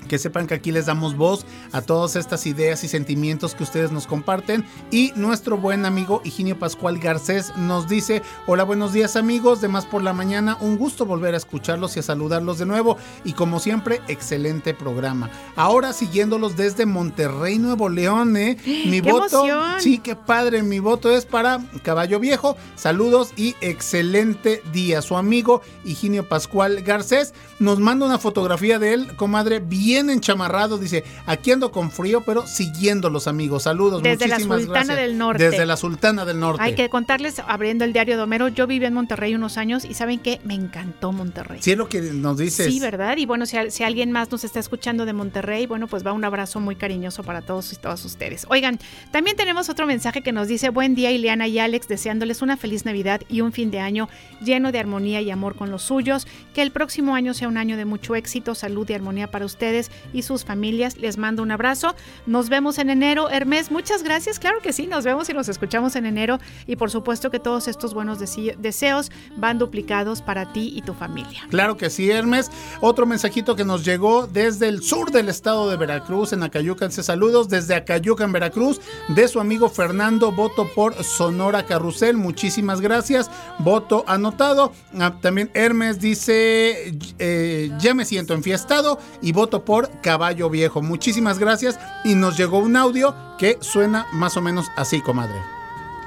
[0.09, 3.93] que sepan que aquí les damos voz a todas estas ideas y sentimientos que ustedes
[3.93, 4.65] nos comparten.
[4.91, 9.87] Y nuestro buen amigo Higinio Pascual Garcés nos dice, hola, buenos días amigos de Más
[9.87, 12.97] por la Mañana, un gusto volver a escucharlos y a saludarlos de nuevo.
[13.25, 15.31] Y como siempre, excelente programa.
[15.57, 18.57] Ahora siguiéndolos desde Monterrey, Nuevo León, ¿eh?
[18.87, 19.45] Mi voto,
[19.79, 22.57] sí, qué padre, mi voto es para Caballo Viejo.
[22.75, 25.03] Saludos y excelente día.
[25.03, 31.05] Su amigo Higinio Pascual Garcés nos manda una fotografía de él, comadre, bien enchamarrado, dice,
[31.27, 33.65] aquí ando con frío, pero siguiendo los amigos.
[33.65, 35.51] Saludos, Desde la Sultana del Norte.
[35.51, 36.63] Desde la Sultana del Norte.
[36.63, 39.95] Hay que contarles, abriendo el diario de Homero, yo viví en Monterrey unos años y
[39.95, 40.41] ¿saben qué?
[40.45, 41.59] Me encantó Monterrey.
[41.63, 42.67] Sí, es lo que nos dices.
[42.67, 43.17] Sí, ¿verdad?
[43.17, 46.25] Y bueno, si, si alguien más nos está escuchando de Monterrey, bueno, pues va un
[46.25, 48.47] abrazo muy cariñoso para todos y todas ustedes.
[48.49, 48.79] Oigan,
[49.11, 52.85] también tenemos otro mensaje que nos dice, buen día Ileana y Alex, deseándoles una feliz
[52.85, 54.09] Navidad y un fin de año
[54.45, 56.27] lleno de armonía y amor con los suyos.
[56.55, 59.82] Que el próximo año sea un año de mucho éxito, salud y armonía para ustedes
[60.13, 60.97] y sus familias.
[60.97, 61.95] Les mando un abrazo.
[62.27, 63.31] Nos vemos en enero.
[63.31, 64.39] Hermes, muchas gracias.
[64.39, 66.39] Claro que sí, nos vemos y nos escuchamos en enero.
[66.67, 71.47] Y por supuesto que todos estos buenos deseos van duplicados para ti y tu familia.
[71.51, 72.51] Claro que sí, Hermes.
[72.81, 76.91] Otro mensajito que nos llegó desde el sur del estado de Veracruz, en Acayuca.
[76.91, 80.33] Saludos desde Acayuca, en Veracruz, de su amigo Fernando.
[80.33, 82.17] Voto por Sonora Carrusel.
[82.17, 83.31] Muchísimas gracias.
[83.59, 84.73] Voto anotado.
[84.99, 90.83] Ah, también Hermes dice, eh, ya me siento enfiestado y voto por por Caballo Viejo.
[90.83, 95.39] Muchísimas gracias y nos llegó un audio que suena más o menos así, comadre.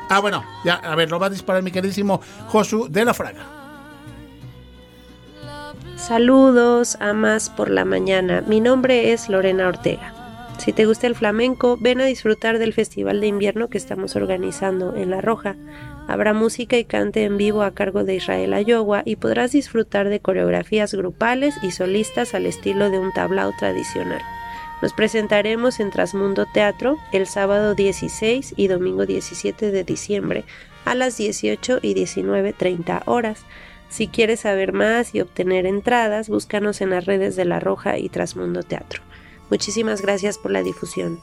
[0.08, 3.44] Ah, bueno, ya, a ver, lo va a disparar mi queridísimo Josu de la Fraga.
[5.96, 8.44] Saludos, amas por la mañana.
[8.46, 10.14] Mi nombre es Lorena Ortega.
[10.60, 14.96] Si te gusta el flamenco, ven a disfrutar del festival de invierno que estamos organizando
[14.96, 15.56] en La Roja.
[16.08, 20.20] Habrá música y cante en vivo a cargo de Israel Ayowa y podrás disfrutar de
[20.20, 24.22] coreografías grupales y solistas al estilo de un tablao tradicional.
[24.82, 30.44] Nos presentaremos en Trasmundo Teatro el sábado 16 y domingo 17 de diciembre
[30.84, 33.44] a las 18 y 19.30 horas.
[33.90, 38.10] Si quieres saber más y obtener entradas, búscanos en las redes de La Roja y
[38.10, 39.02] Trasmundo Teatro.
[39.50, 41.20] Muchísimas gracias por la difusión.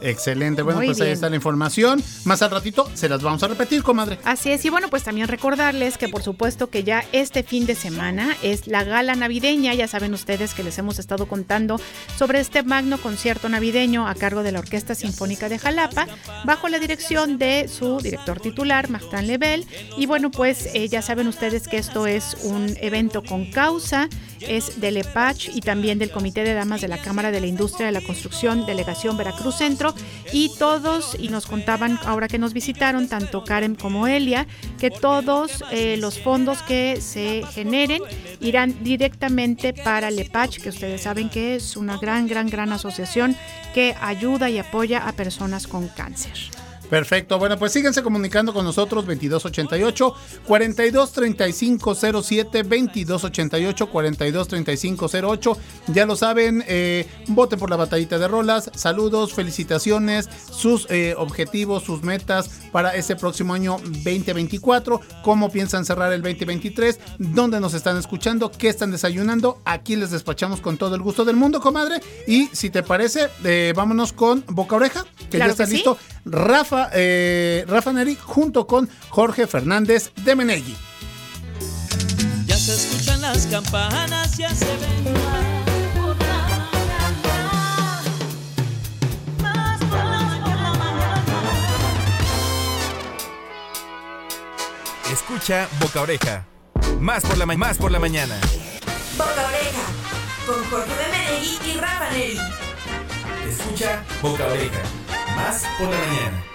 [0.00, 2.02] Excelente, bueno, pues ahí está la información.
[2.24, 4.18] Más al ratito se las vamos a repetir, comadre.
[4.24, 7.74] Así es, y bueno, pues también recordarles que por supuesto que ya este fin de
[7.74, 11.80] semana es la gala navideña, ya saben ustedes que les hemos estado contando
[12.16, 16.06] sobre este magno concierto navideño a cargo de la Orquesta Sinfónica de Jalapa,
[16.44, 19.66] bajo la dirección de su director titular, Martin Lebel.
[19.96, 24.08] Y bueno, pues eh, ya saben ustedes que esto es un evento con causa,
[24.40, 27.86] es del EPACH y también del Comité de Damas de la Cámara de la Industria
[27.86, 29.87] de la Construcción, Delegación Veracruz Centro
[30.32, 34.46] y todos, y nos contaban ahora que nos visitaron, tanto Karen como Elia,
[34.78, 38.02] que todos eh, los fondos que se generen
[38.40, 43.36] irán directamente para LEPACH, que ustedes saben que es una gran, gran, gran asociación
[43.74, 46.34] que ayuda y apoya a personas con cáncer.
[46.90, 50.14] Perfecto, bueno, pues síguense comunicando con nosotros 2288
[50.46, 55.58] 423507 2288 423508.
[55.88, 58.70] Ya lo saben, eh, voten por la batallita de rolas.
[58.74, 65.00] Saludos, felicitaciones, sus eh, objetivos, sus metas para ese próximo año 2024.
[65.22, 66.98] ¿Cómo piensan cerrar el 2023?
[67.18, 68.50] ¿Dónde nos están escuchando?
[68.50, 69.60] ¿Qué están desayunando?
[69.64, 72.00] Aquí les despachamos con todo el gusto del mundo, comadre.
[72.26, 75.98] Y si te parece, eh, vámonos con Boca Oreja, que ya está listo.
[76.24, 80.76] Rafa, eh, Rafa Neri junto con Jorge Fernández de Menegui.
[82.46, 85.18] Ya se escuchan las campanas, ya se ven.
[95.12, 96.46] Escucha Boca Oreja.
[97.00, 98.38] Más por la, más por la mañana.
[99.16, 99.84] Boca Oreja,
[100.46, 102.38] con Jorge de Menegui y Rafa Neri.
[103.48, 104.80] Escucha Boca Oreja.
[105.36, 106.47] Más por la mañana.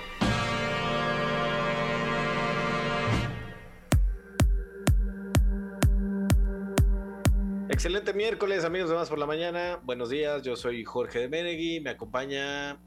[7.73, 9.79] Excelente miércoles, amigos de Más por la Mañana.
[9.81, 12.77] Buenos días, yo soy Jorge de Menegui, me acompaña...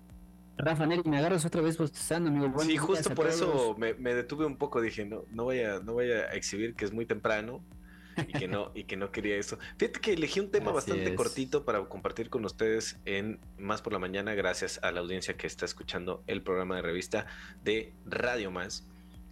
[0.57, 2.47] Rafa Neri, me agarras otra vez bostezando, amigo.
[2.51, 5.81] Buenos sí, justo por eso me, me detuve un poco, dije, no, no voy a,
[5.81, 7.65] no voy a exhibir que es muy temprano
[8.17, 9.59] y que no, y que no quería eso.
[9.77, 11.17] Fíjate que elegí un tema Así bastante es.
[11.17, 15.49] cortito para compartir con ustedes en Más por la Mañana, gracias a la audiencia que
[15.49, 17.27] está escuchando el programa de revista
[17.65, 18.87] de Radio Más.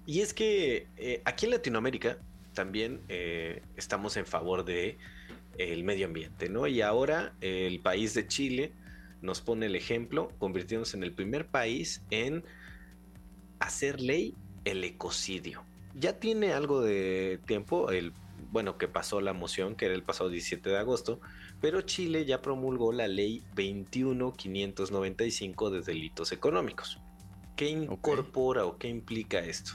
[0.05, 2.19] Y es que eh, aquí en Latinoamérica
[2.55, 4.99] también eh, estamos en favor de
[5.59, 6.67] el medio ambiente, ¿no?
[6.67, 8.73] Y ahora el país de Chile
[9.23, 12.45] nos pone el ejemplo, convirtiéndose en el primer país en
[13.59, 14.35] hacer ley
[14.65, 15.65] el ecocidio.
[15.95, 18.13] Ya tiene algo de tiempo, el,
[18.53, 21.21] bueno, que pasó la moción, que era el pasado 17 de agosto,
[21.61, 26.99] pero Chile ya promulgó la ley 21595 de delitos económicos.
[27.57, 29.73] ¿Qué incorpora o qué implica esto?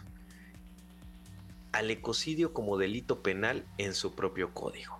[1.72, 4.99] Al ecocidio como delito penal en su propio código.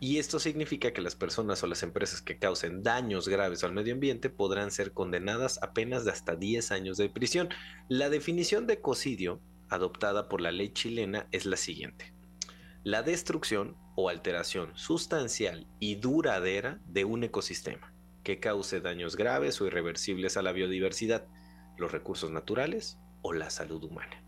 [0.00, 3.94] Y esto significa que las personas o las empresas que causen daños graves al medio
[3.94, 7.48] ambiente podrán ser condenadas a penas de hasta 10 años de prisión.
[7.88, 9.40] La definición de ecocidio
[9.70, 12.12] adoptada por la ley chilena es la siguiente.
[12.82, 19.66] La destrucción o alteración sustancial y duradera de un ecosistema que cause daños graves o
[19.66, 21.26] irreversibles a la biodiversidad,
[21.78, 24.22] los recursos naturales o la salud humana.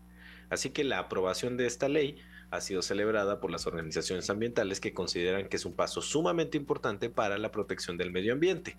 [0.49, 2.17] Así que la aprobación de esta ley
[2.49, 7.09] ha sido celebrada por las organizaciones ambientales que consideran que es un paso sumamente importante
[7.09, 8.77] para la protección del medio ambiente.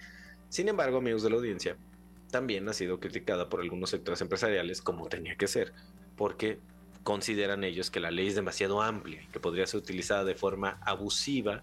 [0.49, 1.77] Sin embargo, amigos de la audiencia,
[2.31, 5.73] también ha sido criticada por algunos sectores empresariales como tenía que ser,
[6.17, 6.59] porque
[7.03, 10.79] consideran ellos que la ley es demasiado amplia y que podría ser utilizada de forma
[10.83, 11.63] abusiva.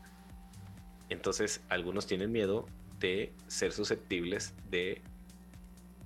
[1.10, 2.68] Entonces, algunos tienen miedo
[3.00, 5.02] de ser susceptibles de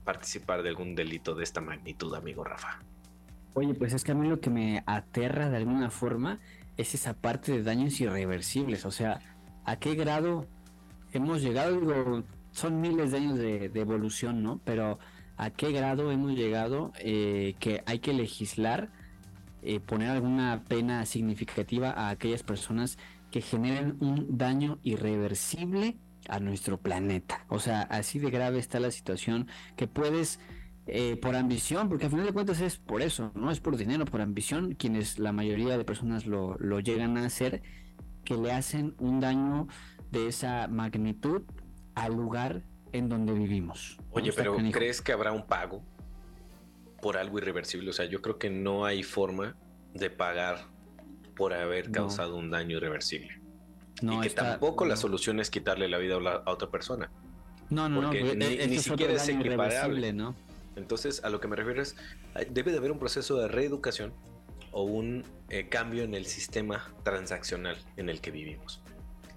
[0.03, 2.79] participar de algún delito de esta magnitud, amigo Rafa.
[3.53, 6.39] Oye, pues es que a mí lo que me aterra de alguna forma
[6.77, 8.85] es esa parte de daños irreversibles.
[8.85, 9.19] O sea,
[9.65, 10.45] ¿a qué grado
[11.13, 11.79] hemos llegado?
[11.79, 14.61] Digo, son miles de años de, de evolución, ¿no?
[14.63, 14.99] Pero
[15.37, 18.89] ¿a qué grado hemos llegado eh, que hay que legislar,
[19.61, 22.97] eh, poner alguna pena significativa a aquellas personas
[23.31, 25.97] que generen un daño irreversible
[26.27, 27.45] a nuestro planeta.
[27.47, 30.39] O sea, así de grave está la situación que puedes
[30.91, 34.05] eh, por ambición, porque al final de cuentas es por eso, no es por dinero,
[34.05, 37.61] por ambición, quienes la mayoría de personas lo, lo llegan a hacer,
[38.23, 39.67] que le hacen un daño
[40.11, 41.43] de esa magnitud
[41.95, 43.97] al lugar en donde vivimos.
[44.11, 45.83] Oye, pero ¿crees que habrá un pago
[47.01, 47.89] por algo irreversible?
[47.89, 49.55] O sea, yo creo que no hay forma
[49.93, 50.67] de pagar
[51.35, 53.39] por haber causado un daño irreversible.
[54.01, 57.11] No, y que tampoco la solución es quitarle la vida a, otra persona.
[57.69, 60.13] No, no, no, ni, ni siquiera es equiparable.
[60.13, 60.35] ¿no?
[60.79, 61.95] Entonces, a lo que me refiero es,
[62.49, 64.13] debe de haber un proceso de reeducación
[64.71, 68.81] o un eh, cambio en el sistema transaccional en el que vivimos.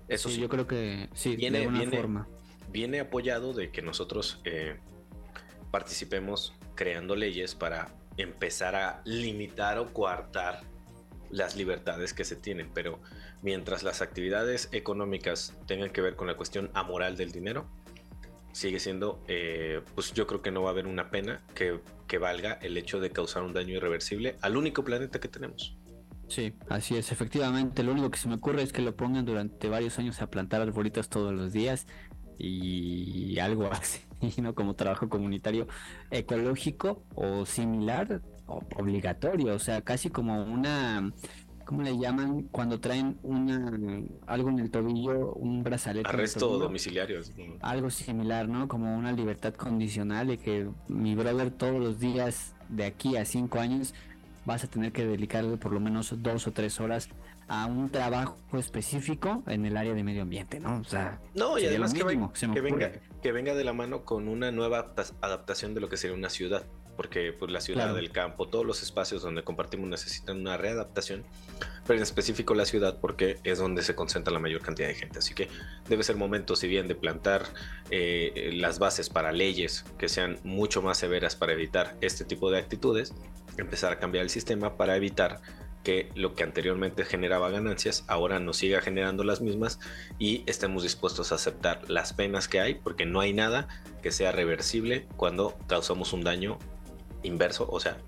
[0.08, 2.28] Eso sí, yo creo que sí, viene, de alguna forma.
[2.70, 4.78] Viene apoyado de que nosotros eh,
[5.70, 10.60] participemos creando leyes para empezar a limitar o coartar
[11.30, 13.00] las libertades que se tienen, pero
[13.40, 17.66] mientras las actividades económicas tengan que ver con la cuestión amoral del dinero,
[18.52, 22.18] sigue siendo, eh, pues yo creo que no va a haber una pena que, que,
[22.18, 25.76] valga el hecho de causar un daño irreversible al único planeta que tenemos.
[26.28, 29.68] Sí, así es, efectivamente, lo único que se me ocurre es que lo pongan durante
[29.68, 31.86] varios años a plantar arbolitos todos los días
[32.38, 34.00] y algo así,
[34.40, 34.54] ¿no?
[34.54, 35.66] Como trabajo comunitario
[36.10, 41.12] ecológico o similar, obligatorio, o sea, casi como una
[41.72, 43.72] ¿cómo le llaman cuando traen una
[44.26, 46.06] algo en el tobillo, un brazalete?
[46.06, 47.20] Arresto domiciliario.
[47.60, 48.68] Algo similar, ¿no?
[48.68, 53.58] Como una libertad condicional de que mi brother todos los días de aquí a cinco
[53.58, 53.94] años
[54.44, 57.08] vas a tener que dedicarle por lo menos dos o tres horas
[57.48, 60.80] a un trabajo específico en el área de medio ambiente, ¿no?
[60.80, 62.92] O sea, no, y además que, venga,
[63.22, 66.64] que venga de la mano con una nueva adaptación de lo que sería una ciudad
[66.96, 71.24] porque pues, la ciudad, del campo, todos los espacios donde compartimos necesitan una readaptación,
[71.86, 75.18] pero en específico la ciudad porque es donde se concentra la mayor cantidad de gente.
[75.18, 75.48] Así que
[75.88, 77.44] debe ser momento, si bien, de plantar
[77.90, 82.58] eh, las bases para leyes que sean mucho más severas para evitar este tipo de
[82.58, 83.14] actitudes,
[83.56, 85.40] empezar a cambiar el sistema para evitar
[85.82, 89.80] que lo que anteriormente generaba ganancias ahora nos siga generando las mismas
[90.18, 93.68] y estemos dispuestos a aceptar las penas que hay porque no hay nada
[94.02, 96.58] que sea reversible cuando causamos un daño
[97.22, 97.98] inverso, o sea,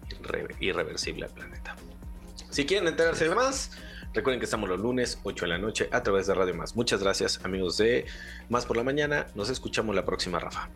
[0.61, 1.77] irreversible al planeta.
[2.51, 3.73] Si quieren enterarse de más,
[4.13, 6.77] recuerden que estamos los lunes 8 de la noche a través de Radio Más.
[6.77, 8.07] Muchas gracias amigos de
[8.49, 9.27] Más por la Mañana.
[9.35, 10.69] Nos escuchamos la próxima, Rafa.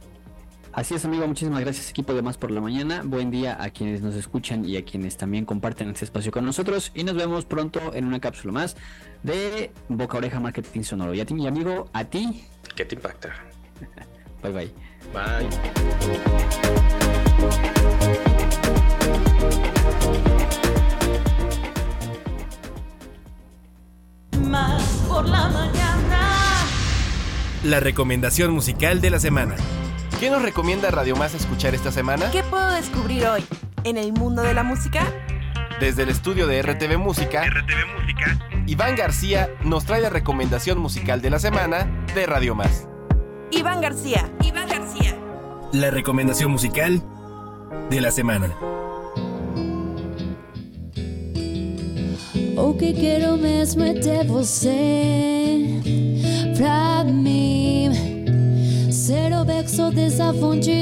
[0.72, 1.26] Así es, amigo.
[1.26, 3.02] Muchísimas gracias, equipo de Más por la Mañana.
[3.04, 6.92] Buen día a quienes nos escuchan y a quienes también comparten este espacio con nosotros.
[6.94, 8.76] Y nos vemos pronto en una cápsula más
[9.22, 11.14] de Boca Oreja Marketing Sonoro.
[11.14, 12.44] Y a ti, mi amigo, a ti.
[12.76, 13.34] ¿Qué te impacta?
[14.42, 14.70] bye, bye.
[15.12, 15.48] Bye.
[24.48, 26.20] Más por la mañana.
[27.64, 29.56] La recomendación musical de la semana.
[30.18, 32.30] ¿Qué nos recomienda Radio Más escuchar esta semana?
[32.30, 33.44] ¿Qué puedo descubrir hoy
[33.84, 35.04] en el mundo de la música?
[35.80, 41.20] Desde el estudio de RTV Música, RTV Música, Iván García nos trae la recomendación musical
[41.20, 42.88] de la semana de Radio Más.
[43.50, 45.14] Iván García, Iván García.
[45.72, 47.02] La recomendación musical
[47.90, 48.54] de la semana.
[52.58, 55.80] O que quero mesmo é você
[56.56, 57.04] pra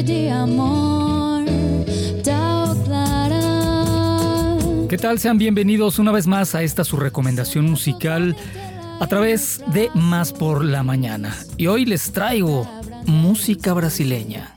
[0.03, 1.45] de amor.
[4.89, 5.18] ¿Qué tal?
[5.18, 8.37] Sean bienvenidos una vez más a esta su recomendación musical
[9.01, 11.37] a través de Más por la Mañana.
[11.57, 12.68] Y hoy les traigo
[13.05, 14.57] música brasileña.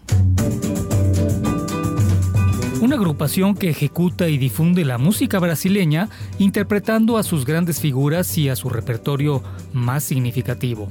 [2.81, 6.07] Una agrupación que ejecuta y difunde la música brasileña
[6.37, 10.89] interpretando a sus grandes figuras y a su repertorio más significativo.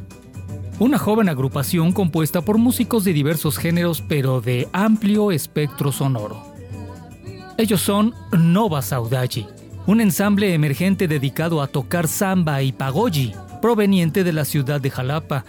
[0.78, 6.52] Una joven agrupación compuesta por músicos de diversos géneros pero de amplio espectro sonoro.
[7.56, 9.46] Ellos son Nova Saudade,
[9.86, 13.32] un ensamble emergente dedicado a tocar samba y pagoji,
[13.62, 15.46] proveniente de la ciudad de Jalapa,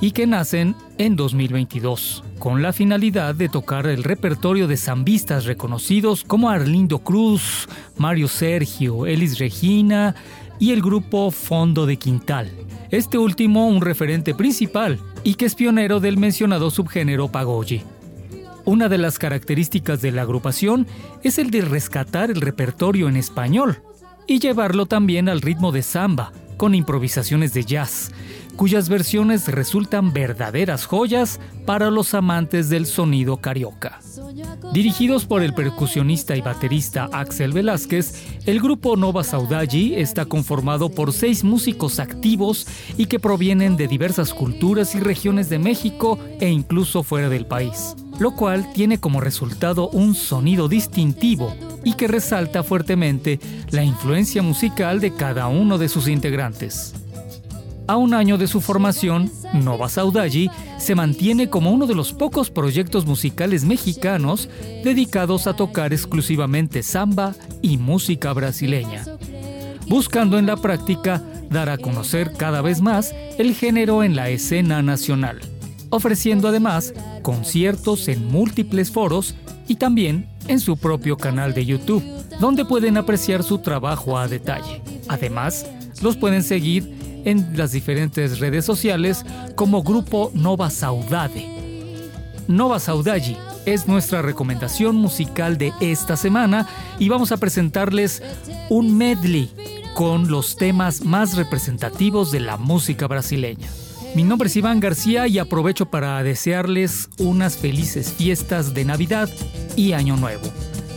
[0.00, 6.24] y que nacen en 2022, con la finalidad de tocar el repertorio de zambistas reconocidos
[6.24, 10.14] como Arlindo Cruz, Mario Sergio, Elis Regina
[10.58, 12.50] y el grupo Fondo de Quintal.
[12.90, 17.82] Este último un referente principal y que es pionero del mencionado subgénero pagoji.
[18.64, 20.86] Una de las características de la agrupación
[21.22, 23.82] es el de rescatar el repertorio en español
[24.26, 28.12] y llevarlo también al ritmo de samba, con improvisaciones de jazz,
[28.58, 34.00] cuyas versiones resultan verdaderas joyas para los amantes del sonido carioca.
[34.72, 41.12] Dirigidos por el percusionista y baterista Axel Velázquez, el grupo Nova Saudagi está conformado por
[41.12, 47.04] seis músicos activos y que provienen de diversas culturas y regiones de México e incluso
[47.04, 51.54] fuera del país, lo cual tiene como resultado un sonido distintivo
[51.84, 53.38] y que resalta fuertemente
[53.70, 56.92] la influencia musical de cada uno de sus integrantes.
[57.88, 62.50] A un año de su formación, Nova Saudagi se mantiene como uno de los pocos
[62.50, 64.50] proyectos musicales mexicanos
[64.84, 69.06] dedicados a tocar exclusivamente samba y música brasileña,
[69.86, 74.82] buscando en la práctica dar a conocer cada vez más el género en la escena
[74.82, 75.40] nacional,
[75.88, 79.34] ofreciendo además conciertos en múltiples foros
[79.66, 82.04] y también en su propio canal de YouTube,
[82.38, 84.82] donde pueden apreciar su trabajo a detalle.
[85.08, 85.64] Además,
[86.02, 91.46] los pueden seguir en las diferentes redes sociales como Grupo Nova Saudade.
[92.46, 96.66] Nova Saudade es nuestra recomendación musical de esta semana
[96.98, 98.22] y vamos a presentarles
[98.70, 99.50] un medley
[99.94, 103.68] con los temas más representativos de la música brasileña.
[104.14, 109.28] Mi nombre es Iván García y aprovecho para desearles unas felices fiestas de Navidad
[109.76, 110.44] y Año Nuevo.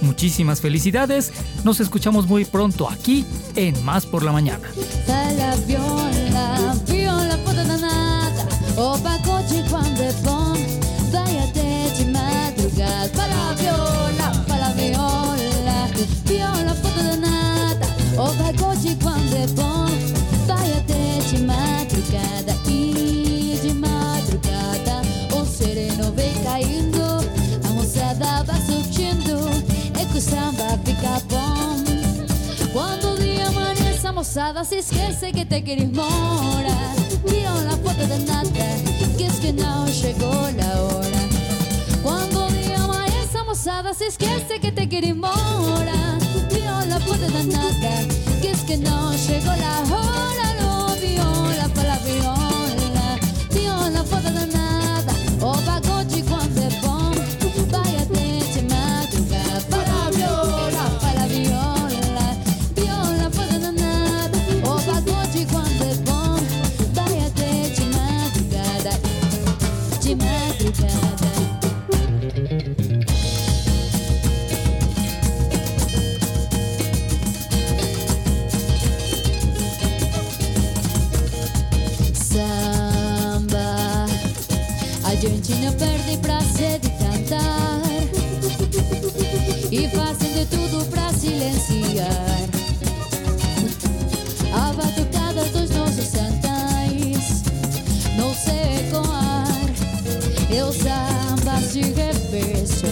[0.02, 1.32] Muchísimas felicidades,
[1.64, 4.68] nos escuchamos muy pronto aquí en Más por la Mañana.
[8.82, 10.54] O pacote quando é bom
[11.12, 13.10] Vai até de madrugada.
[13.14, 15.88] Fala viola, fala viola
[16.26, 17.86] Viola puta danada.
[18.14, 19.86] O pacote quando é bom
[20.48, 22.58] Vai até de madrugada.
[22.68, 25.04] E de madrugada
[25.40, 27.24] O sereno vem caindo
[27.64, 29.48] A moçada vai surgindo
[29.94, 31.84] É que o samba fica bom.
[32.74, 37.01] Quando o dia amanhece a moçada se esquece que te quer ir embora
[37.72, 41.22] Viram a foto da nata que es que não chegou a hora.
[42.04, 46.18] Quando o dia amanhece a moçada se esquece que te quer ir embora
[46.50, 50.11] Viram a foto da nata que es que não chegou a hora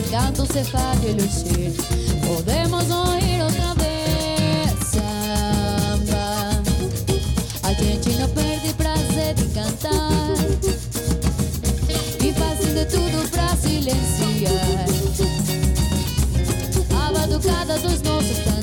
[0.10, 1.74] reverso O canto se faz relucir
[2.26, 3.90] Podemos ouvir outra vez
[4.90, 6.62] Samba.
[7.64, 10.34] A gente não perde prazer de cantar.
[12.24, 14.88] E fazem de tudo pra silenciar.
[16.92, 18.59] A batucada dos nossos cantais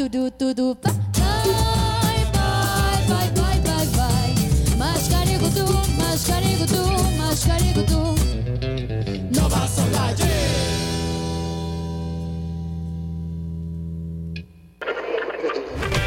[0.00, 0.74] tu du tu du
[3.08, 3.28] vai,
[3.60, 4.34] vai, vai.
[4.78, 5.64] Mascarigutu,
[5.98, 6.82] mascarigutu,
[7.18, 8.14] mascarigutu.
[9.30, 9.84] No vas a.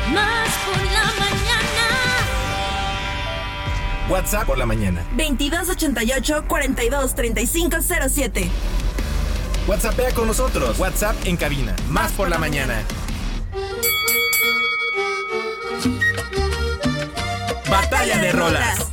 [0.09, 1.85] Más por la mañana.
[4.09, 5.05] WhatsApp por la mañana.
[5.17, 8.49] 2288 423507.
[9.67, 10.79] WhatsAppea con nosotros.
[10.79, 11.75] WhatsApp en cabina.
[11.89, 12.83] Más por la mañana.
[18.03, 18.91] Batalla de rolas.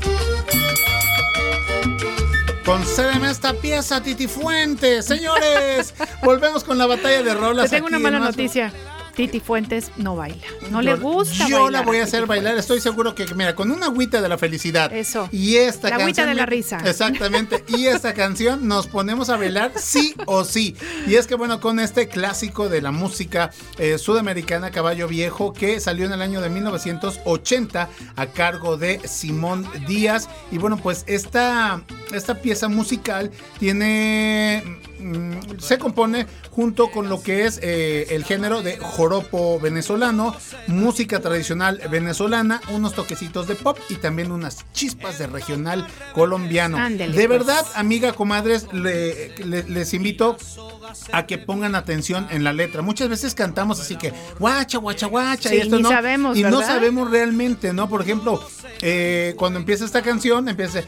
[2.65, 5.05] Concédeme esta pieza, Titi Fuentes.
[5.05, 7.71] Señores, volvemos con la batalla de rolas.
[7.71, 8.73] Te tengo una mala noticia.
[9.17, 10.47] Titi Fuentes no baila.
[10.71, 12.57] No le gusta Yo bailar la voy a hacer bailar.
[12.57, 14.93] Estoy seguro que, mira, con una agüita de la felicidad.
[14.93, 15.29] Eso.
[15.33, 16.03] Y esta La canción.
[16.03, 16.79] agüita de la risa.
[16.85, 17.65] Exactamente.
[17.69, 20.77] Y esta canción nos ponemos a bailar sí o sí.
[21.07, 25.81] Y es que, bueno, con este clásico de la música eh, sudamericana, Caballo Viejo, que
[25.81, 30.29] salió en el año de 1980 a cargo de Simón Díaz.
[30.51, 34.63] Y bueno, pues esta, esta pieza musical tiene.
[35.01, 40.35] Mm, se compone junto con lo que es eh, el género de joropo venezolano,
[40.67, 46.79] música tradicional venezolana, unos toquecitos de pop y también unas chispas de regional colombiano.
[46.91, 47.29] De pues.
[47.29, 50.37] verdad, amiga, comadres, le- le- les invito
[51.13, 52.83] a que pongan atención en la letra.
[52.83, 55.89] Muchas veces cantamos así que guacha, guacha, guacha Sí, y esto no.
[55.89, 57.89] sabemos, y no sabemos realmente, ¿no?
[57.89, 58.45] Por ejemplo,
[58.83, 60.83] eh, cuando empieza esta canción, empieza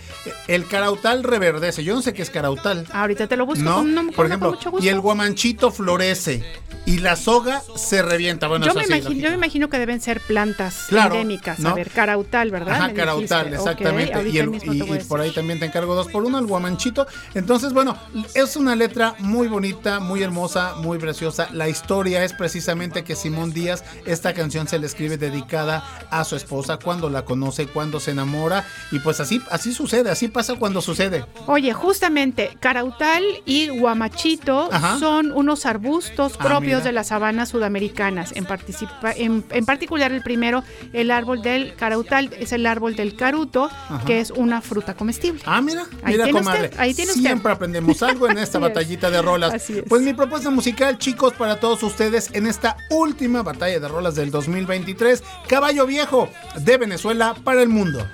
[0.49, 1.85] el carautal reverdece.
[1.85, 2.87] Yo no sé qué es carautal.
[2.93, 3.63] Ahorita te lo busco.
[3.63, 3.83] ¿No?
[3.83, 4.85] no, Por ejemplo, mucho gusto.
[4.85, 6.45] y el guamanchito florece
[6.87, 8.49] y la soga se revienta.
[8.49, 11.59] Bueno, yo, me imagino, yo me imagino que deben ser plantas Claro, endémicas.
[11.61, 11.71] ¿no?
[11.71, 12.75] A ver, carautal, ¿verdad?
[12.75, 13.71] Ajá, carautal, dijiste.
[13.71, 14.29] Exactamente.
[14.31, 17.07] y el- por ahí también te encargo dos por uno, el guamanchito.
[17.35, 17.97] Entonces, bueno,
[18.35, 21.49] es una letra muy bonita, muy hermosa, muy preciosa.
[21.53, 26.37] La historia es precisamente que Simón Díaz, esta canción se le escribe dedicada a su
[26.37, 28.65] esposa cuando la conoce, cuando se enamora.
[28.91, 31.25] Y pues así, así sucede, así pasa cuando sucede.
[31.47, 34.99] Oye, justamente, carautal y guamachito Ajá.
[34.99, 36.81] son unos arbustos Ah, propios mira.
[36.81, 38.33] de las sabanas sudamericanas.
[38.35, 40.63] En, participa- en, en particular, el primero,
[40.93, 44.05] el árbol del carautal, es el árbol del caruto, Ajá.
[44.07, 45.43] que es una fruta comestible.
[45.47, 46.65] Ah, mira, Ahí mira, tiene comadre.
[46.67, 47.23] usted, ahí tiene usted.
[47.25, 49.53] Siempre aprendemos algo en esta batallita de rolas.
[49.55, 49.85] Así es.
[49.89, 54.31] Pues mi propuesta musical, chicos, para todos ustedes en esta última batalla de rolas del
[54.31, 58.07] 2023, Caballo Viejo de Venezuela para el mundo.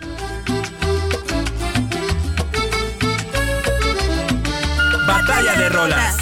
[5.06, 6.16] Batalla de rolas.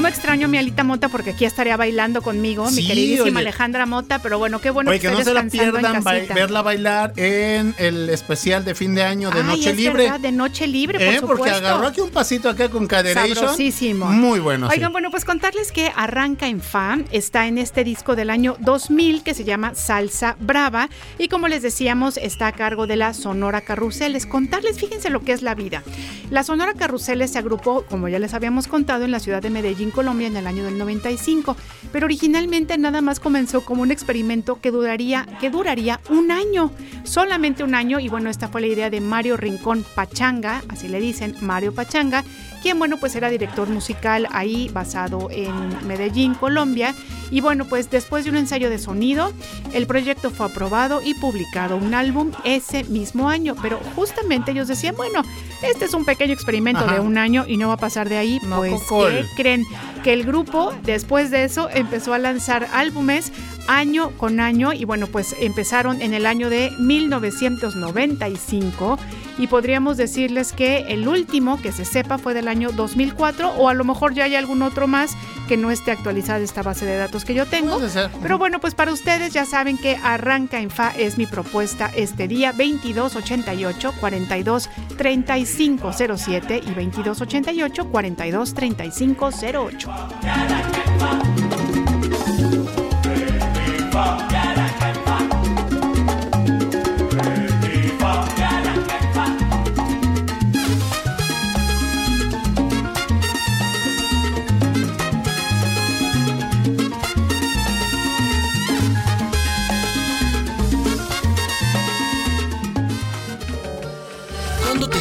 [0.00, 1.10] ¿Cómo extraño a mi Alita Mota?
[1.10, 3.38] Porque aquí estaría bailando conmigo, mi Sí, queridísima oye.
[3.40, 4.18] Alejandra Mota.
[4.22, 7.74] Pero bueno, qué bueno Oye, que esté no se la pierdan ba- verla bailar en
[7.76, 10.04] el especial de fin de año de Ay, Noche es Libre.
[10.04, 11.18] verdad, de Noche Libre, por ¿Eh?
[11.18, 11.36] supuesto.
[11.36, 13.54] Porque agarró aquí un pasito acá con Caderation.
[14.18, 14.68] Muy bueno.
[14.70, 14.74] sí.
[14.76, 19.22] Oigan, bueno, pues contarles que Arranca en Fa está en este disco del año 2000
[19.22, 20.88] que se llama Salsa Brava
[21.18, 24.24] y como les decíamos está a cargo de la Sonora Carruseles.
[24.24, 25.82] Contarles, fíjense lo que es la vida.
[26.30, 29.89] La Sonora Carruseles se agrupó, como ya les habíamos contado, en la ciudad de Medellín,
[29.90, 31.56] Colombia, en el año del 95,
[31.92, 36.72] pero originalmente nada más comenzó como un experimento que duraría, que duraría un año,
[37.04, 41.00] solamente un año, y bueno, esta fue la idea de Mario Rincón Pachanga, así le
[41.00, 42.24] dicen, Mario Pachanga,
[42.62, 46.94] quien bueno, pues era director musical ahí basado en Medellín, Colombia,
[47.30, 49.32] y bueno, pues después de un ensayo de sonido,
[49.72, 54.96] el proyecto fue aprobado y publicado un álbum ese mismo año, pero justamente ellos decían,
[54.96, 55.22] bueno,
[55.62, 56.94] este es un pequeño experimento Ajá.
[56.94, 59.12] de un año y no va a pasar de ahí, pues cocol.
[59.12, 59.64] ¿qué creen?
[60.02, 63.32] Que el grupo después de eso empezó a lanzar álbumes
[63.68, 68.98] año con año y bueno, pues empezaron en el año de 1995
[69.40, 73.74] y podríamos decirles que el último que se sepa fue del año 2004 o a
[73.74, 75.16] lo mejor ya hay algún otro más
[75.48, 77.80] que no esté actualizada esta base de datos que yo tengo.
[78.20, 82.28] Pero bueno, pues para ustedes ya saben que Arranca en Fa es mi propuesta este
[82.28, 84.68] día 2288 42
[84.98, 89.90] 3507 y 2288 42 3508.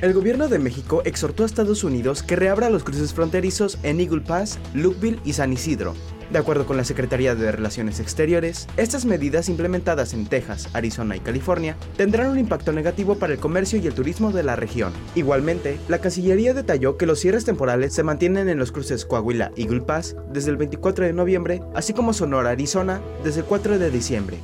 [0.00, 4.20] El gobierno de México exhortó a Estados Unidos que reabra los cruces fronterizos en Eagle
[4.20, 5.92] Pass, Lukeville y San Isidro.
[6.30, 11.20] De acuerdo con la Secretaría de Relaciones Exteriores, estas medidas implementadas en Texas, Arizona y
[11.20, 14.92] California tendrán un impacto negativo para el comercio y el turismo de la región.
[15.16, 19.80] Igualmente, la Cancillería detalló que los cierres temporales se mantienen en los cruces Coahuila Eagle
[19.80, 24.38] Pass desde el 24 de noviembre, así como Sonora, Arizona desde el 4 de diciembre.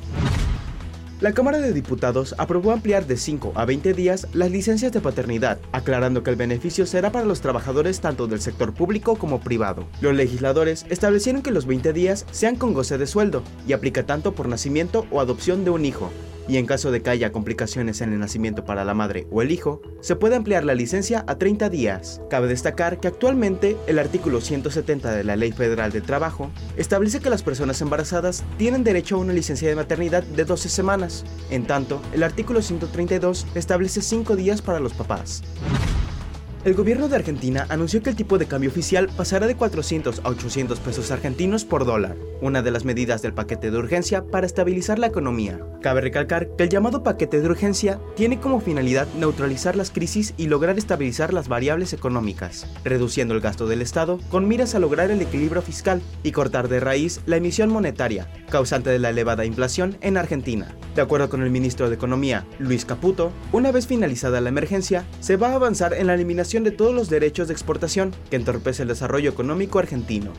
[1.25, 5.57] La Cámara de Diputados aprobó ampliar de 5 a 20 días las licencias de paternidad,
[5.71, 9.87] aclarando que el beneficio será para los trabajadores tanto del sector público como privado.
[10.01, 14.35] Los legisladores establecieron que los 20 días sean con goce de sueldo y aplica tanto
[14.35, 16.11] por nacimiento o adopción de un hijo,
[16.47, 19.51] y en caso de que haya complicaciones en el nacimiento para la madre o el
[19.51, 22.21] hijo, se puede ampliar la licencia a 30 días.
[22.29, 27.29] Cabe destacar que actualmente el artículo 170 de la Ley Federal de Trabajo establece que
[27.29, 31.25] las personas embarazadas tienen derecho a una licencia de maternidad de 12 semanas.
[31.49, 35.43] En tanto, el artículo 132 establece 5 días para los papás.
[36.65, 40.29] El gobierno de Argentina anunció que el tipo de cambio oficial pasará de 400 a
[40.29, 44.97] 800 pesos argentinos por dólar, una de las medidas del paquete de urgencia para estabilizar
[44.97, 45.59] la economía.
[45.83, 50.47] Cabe recalcar que el llamado paquete de urgencia tiene como finalidad neutralizar las crisis y
[50.47, 55.21] lograr estabilizar las variables económicas, reduciendo el gasto del Estado con miras a lograr el
[55.21, 60.17] equilibrio fiscal y cortar de raíz la emisión monetaria, causante de la elevada inflación en
[60.17, 60.75] Argentina.
[60.95, 65.35] De acuerdo con el ministro de Economía, Luis Caputo, una vez finalizada la emergencia, se
[65.35, 68.87] va a avanzar en la eliminación de todos los derechos de exportación que entorpece el
[68.87, 70.31] desarrollo económico argentino.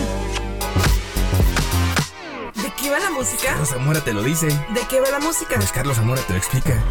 [2.54, 3.48] ¿De qué va la música?
[3.48, 4.46] Carlos Zamora te lo dice.
[4.46, 5.56] ¿De qué va la música?
[5.56, 6.82] Pues Carlos Zamora te lo explica.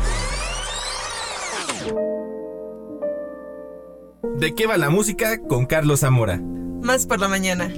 [4.38, 6.40] ¿De qué va la música con Carlos Zamora?
[6.82, 7.72] Más por la mañana.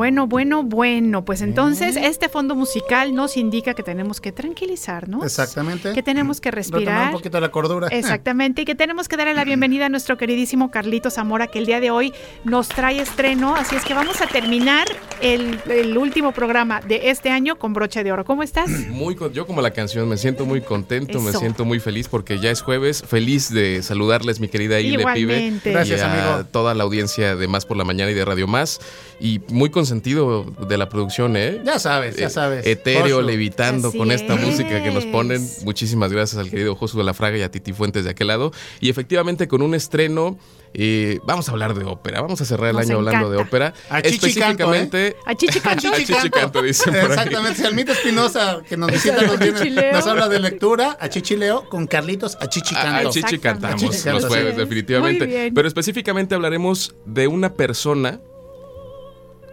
[0.00, 5.22] Bueno, bueno, bueno, pues entonces este fondo musical nos indica que tenemos que tranquilizarnos.
[5.22, 5.92] Exactamente.
[5.92, 7.06] Que tenemos que Retomar respirar.
[7.08, 7.88] un poquito la cordura.
[7.88, 11.66] Exactamente, y que tenemos que darle la bienvenida a nuestro queridísimo Carlito Zamora, que el
[11.66, 14.86] día de hoy nos trae estreno, así es que vamos a terminar
[15.20, 18.24] el, el último programa de este año con broche de oro.
[18.24, 18.70] ¿Cómo estás?
[18.88, 22.38] Muy con- yo como la canción me siento muy contento, me siento muy feliz porque
[22.38, 23.04] ya es jueves.
[23.06, 25.60] Feliz de saludarles, mi querida Ile Pibe.
[25.62, 26.48] Gracias, y a amigo.
[26.50, 28.80] toda la audiencia de Más por la Mañana y de Radio Más.
[29.20, 31.60] Y muy consentido de la producción, ¿eh?
[31.64, 32.66] Ya sabes, ya Eh, sabes.
[32.66, 33.26] Etéreo, Josu.
[33.28, 34.40] levitando Así con esta es.
[34.40, 35.46] música que nos ponen.
[35.64, 38.50] Muchísimas gracias al querido Josu de la Fraga y a Titi Fuentes de aquel lado.
[38.80, 40.38] Y efectivamente con un estreno,
[40.72, 42.22] eh, vamos a hablar de ópera.
[42.22, 43.74] Vamos a cerrar el Nos año hablando de ópera.
[43.90, 44.10] A canto, ¿eh?
[44.10, 45.16] Específicamente...
[45.26, 45.88] A Chichi Canto.
[45.88, 47.10] A chichi canto, dicen por.
[47.10, 49.92] Exactamente, Salmita Espinosa, que nos visita viernes, Chichileo.
[49.92, 52.80] nos habla de lectura, a Chichileo, con Carlitos, a Chichi A-.
[52.98, 53.40] A Chichi Exactamente.
[53.40, 54.56] cantamos A Chichi canto, los jueves, es.
[54.56, 55.26] definitivamente.
[55.26, 55.54] Muy bien.
[55.54, 58.20] Pero específicamente hablaremos de una persona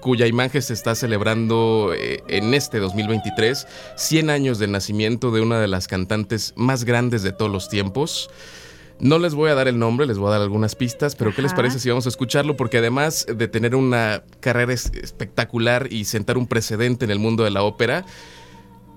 [0.08, 5.60] cuya imagen se está celebrando eh, en este 2023, 100 años del nacimiento de una
[5.60, 8.30] de las cantantes más grandes de todos los tiempos.
[9.02, 11.42] No les voy a dar el nombre, les voy a dar algunas pistas, pero ¿qué
[11.42, 12.56] les parece si vamos a escucharlo?
[12.56, 17.44] Porque además de tener una carrera es- espectacular y sentar un precedente en el mundo
[17.44, 18.06] de la ópera,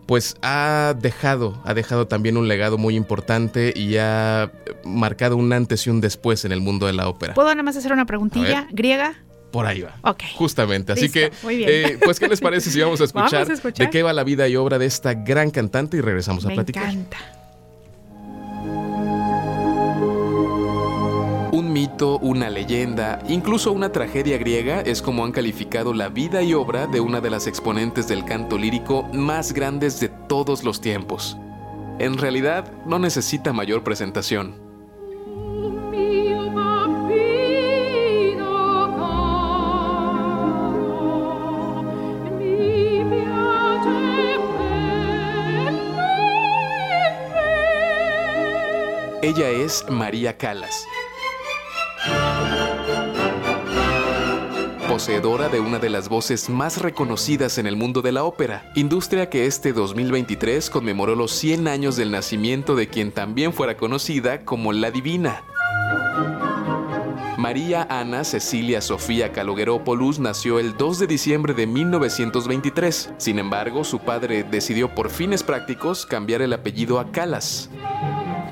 [0.07, 4.53] pues ha dejado, ha dejado también un legado muy importante y ha
[4.85, 7.35] marcado un antes y un después en el mundo de la ópera.
[7.35, 9.15] ¿Puedo nada más hacer una preguntilla griega?
[9.51, 9.97] Por ahí va.
[10.03, 10.23] Ok.
[10.37, 10.93] Justamente.
[10.93, 11.69] Así Listo, que, muy bien.
[11.71, 13.87] eh, pues, ¿qué les parece si vamos a escuchar, Vamos a escuchar.
[13.87, 16.55] de qué va la vida y obra de esta gran cantante y regresamos a Me
[16.55, 16.85] platicar?
[16.85, 17.17] encanta.
[21.53, 26.55] Un mito, una leyenda, incluso una tragedia griega es como han calificado la vida y
[26.55, 31.37] obra de una de las exponentes del canto lírico más grandes de todos los tiempos.
[31.99, 34.55] En realidad, no necesita mayor presentación.
[49.23, 50.87] Ella es María Calas.
[54.89, 59.29] Poseedora de una de las voces más reconocidas en el mundo de la ópera, industria
[59.29, 64.73] que este 2023 conmemoró los 100 años del nacimiento de quien también fuera conocida como
[64.73, 65.45] la Divina.
[67.41, 73.15] María Ana Cecilia Sofía Kalogeropoulos nació el 2 de diciembre de 1923.
[73.17, 77.71] Sin embargo, su padre decidió por fines prácticos cambiar el apellido a Calas.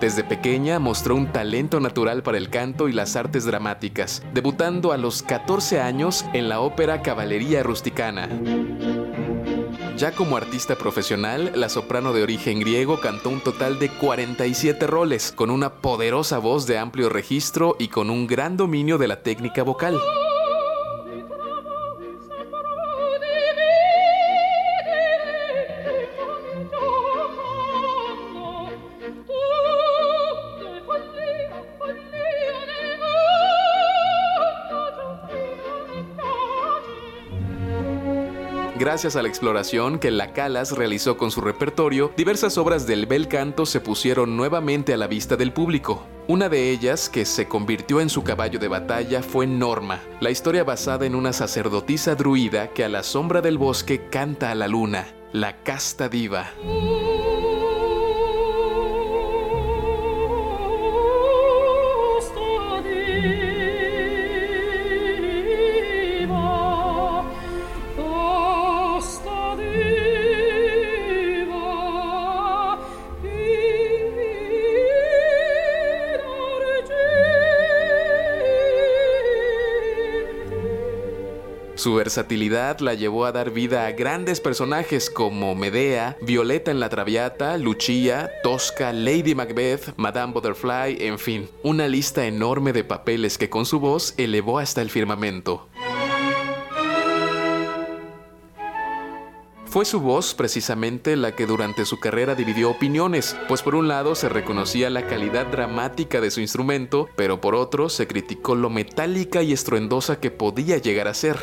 [0.01, 4.97] Desde pequeña mostró un talento natural para el canto y las artes dramáticas, debutando a
[4.97, 8.27] los 14 años en la ópera Caballería Rusticana.
[9.99, 15.33] Ya como artista profesional, la soprano de origen griego cantó un total de 47 roles,
[15.33, 19.65] con una poderosa voz de amplio registro y con un gran dominio de la técnica
[19.65, 19.99] vocal.
[38.79, 43.27] Gracias a la exploración que la Calas realizó con su repertorio, diversas obras del bel
[43.27, 46.07] canto se pusieron nuevamente a la vista del público.
[46.29, 50.63] Una de ellas, que se convirtió en su caballo de batalla, fue Norma, la historia
[50.63, 55.09] basada en una sacerdotisa druida que a la sombra del bosque canta a la luna,
[55.33, 56.53] la casta diva.
[81.89, 86.91] Su versatilidad la llevó a dar vida a grandes personajes como Medea, Violeta en la
[86.91, 93.49] Traviata, Lucia, Tosca, Lady Macbeth, Madame Butterfly, en fin, una lista enorme de papeles que
[93.49, 95.67] con su voz elevó hasta el firmamento.
[99.65, 104.15] Fue su voz precisamente la que durante su carrera dividió opiniones, pues por un lado
[104.15, 109.41] se reconocía la calidad dramática de su instrumento, pero por otro se criticó lo metálica
[109.43, 111.39] y estruendosa que podía llegar a ser.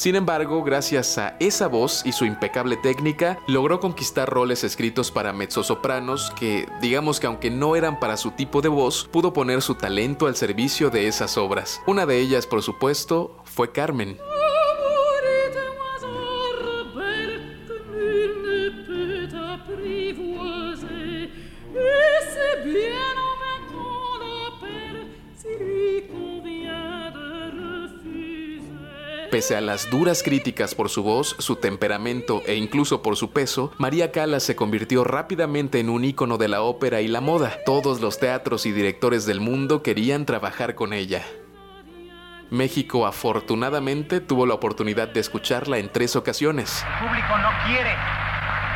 [0.00, 5.34] Sin embargo, gracias a esa voz y su impecable técnica, logró conquistar roles escritos para
[5.34, 9.74] mezzosopranos que, digamos que aunque no eran para su tipo de voz, pudo poner su
[9.74, 11.82] talento al servicio de esas obras.
[11.86, 14.16] Una de ellas, por supuesto, fue Carmen.
[29.40, 33.72] Pese a las duras críticas por su voz, su temperamento e incluso por su peso,
[33.78, 37.56] María Callas se convirtió rápidamente en un ícono de la ópera y la moda.
[37.64, 41.24] Todos los teatros y directores del mundo querían trabajar con ella.
[42.50, 46.84] México afortunadamente tuvo la oportunidad de escucharla en tres ocasiones.
[47.00, 47.96] El público no quiere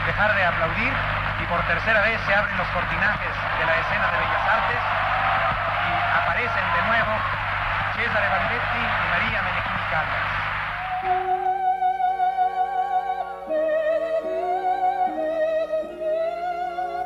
[0.07, 0.95] dejar de aplaudir
[1.43, 5.93] y por tercera vez se abren los cortinajes de la escena de Bellas Artes y
[6.25, 7.13] aparecen de nuevo
[8.01, 8.29] Cesare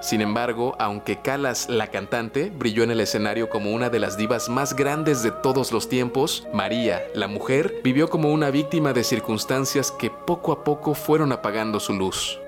[0.01, 4.49] Sin embargo, aunque Calas, la cantante, brilló en el escenario como una de las divas
[4.49, 9.90] más grandes de todos los tiempos, María, la mujer, vivió como una víctima de circunstancias
[9.90, 12.38] que poco a poco fueron apagando su luz.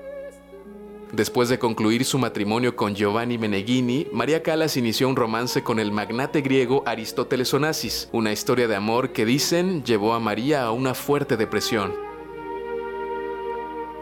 [1.11, 5.91] Después de concluir su matrimonio con Giovanni Meneghini, María Callas inició un romance con el
[5.91, 10.93] magnate griego Aristóteles Onassis, una historia de amor que dicen llevó a María a una
[10.93, 12.10] fuerte depresión.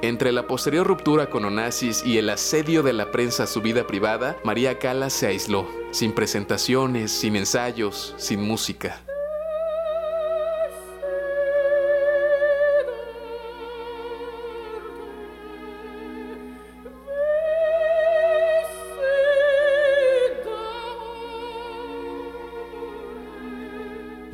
[0.01, 3.85] Entre la posterior ruptura con Onassis y el asedio de la prensa a su vida
[3.85, 9.01] privada, María Callas se aisló, sin presentaciones, sin ensayos, sin música.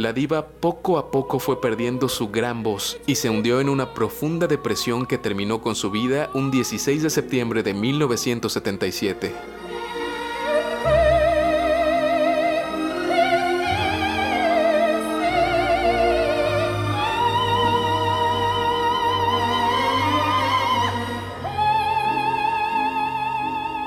[0.06, 3.96] La diva poco a poco fue perdiendo su gran voz y se hundió en una
[3.96, 9.34] profunda depresión que terminó con su vida un 16 de septiembre de 1977.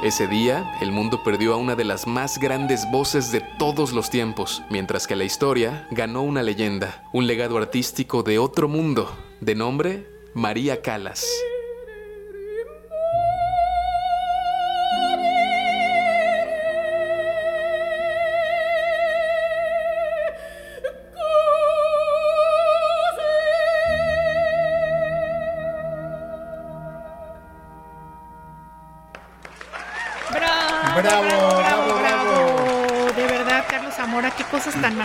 [0.09, 4.09] Ese día, el mundo perdió a una de las más grandes voces de todos los
[4.09, 9.55] tiempos, mientras que la historia ganó una leyenda, un legado artístico de otro mundo, de
[9.55, 11.27] nombre María Calas.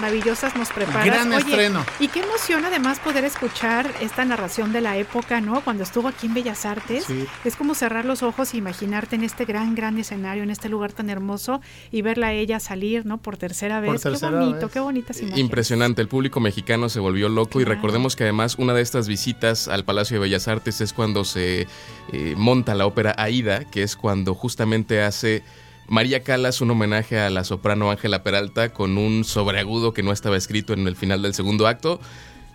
[0.03, 1.05] Maravillosas nos preparas.
[1.05, 1.85] Gran estreno.
[1.97, 5.63] Y qué emoción además poder escuchar esta narración de la época, ¿no?
[5.63, 7.05] Cuando estuvo aquí en Bellas Artes.
[7.45, 10.91] Es como cerrar los ojos e imaginarte en este gran, gran escenario, en este lugar
[10.91, 13.17] tan hermoso y verla a ella salir, ¿no?
[13.17, 14.03] Por tercera vez.
[14.03, 15.39] qué bonito, qué bonitas imágenes.
[15.39, 19.69] Impresionante, el público mexicano se volvió loco y recordemos que además una de estas visitas
[19.69, 21.67] al Palacio de Bellas Artes es cuando se
[22.11, 25.43] eh, monta la ópera Aida, que es cuando justamente hace
[25.87, 30.37] María Calas un homenaje a la soprano Ángela Peralta con un sobreagudo que no estaba
[30.37, 31.99] escrito en el final del segundo acto.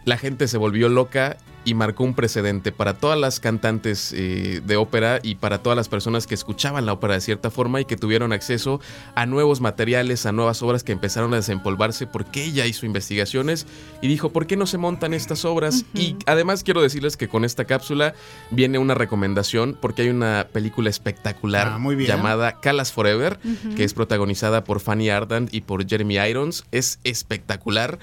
[0.04, 1.36] La gente se volvió loca
[1.68, 5.90] y marcó un precedente para todas las cantantes eh, de ópera y para todas las
[5.90, 8.80] personas que escuchaban la ópera de cierta forma y que tuvieron acceso
[9.14, 13.66] a nuevos materiales, a nuevas obras que empezaron a desempolvarse porque ella hizo investigaciones
[14.00, 15.84] y dijo, ¿por qué no se montan estas obras?
[15.92, 18.14] Y además quiero decirles que con esta cápsula
[18.50, 23.38] viene una recomendación porque hay una película espectacular ah, llamada Calas Forever,
[23.76, 26.64] que es protagonizada por Fanny Ardant y por Jeremy Irons.
[26.72, 27.98] Es espectacular,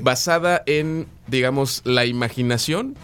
[0.00, 2.96] basada en, digamos, la imaginación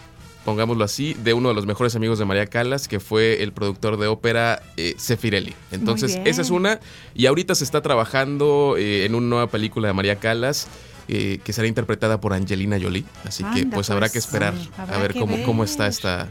[0.49, 3.99] pongámoslo así, de uno de los mejores amigos de María Calas, que fue el productor
[3.99, 5.55] de ópera eh, Sefirelli.
[5.73, 6.81] Entonces, esa es una.
[7.15, 10.67] Y ahorita se está trabajando eh, en una nueva película de María Calas.
[11.11, 13.05] Eh, que será interpretada por Angelina Jolie.
[13.25, 16.29] Así que pues, habrá que pues, esperar a ver cómo, cómo está esta,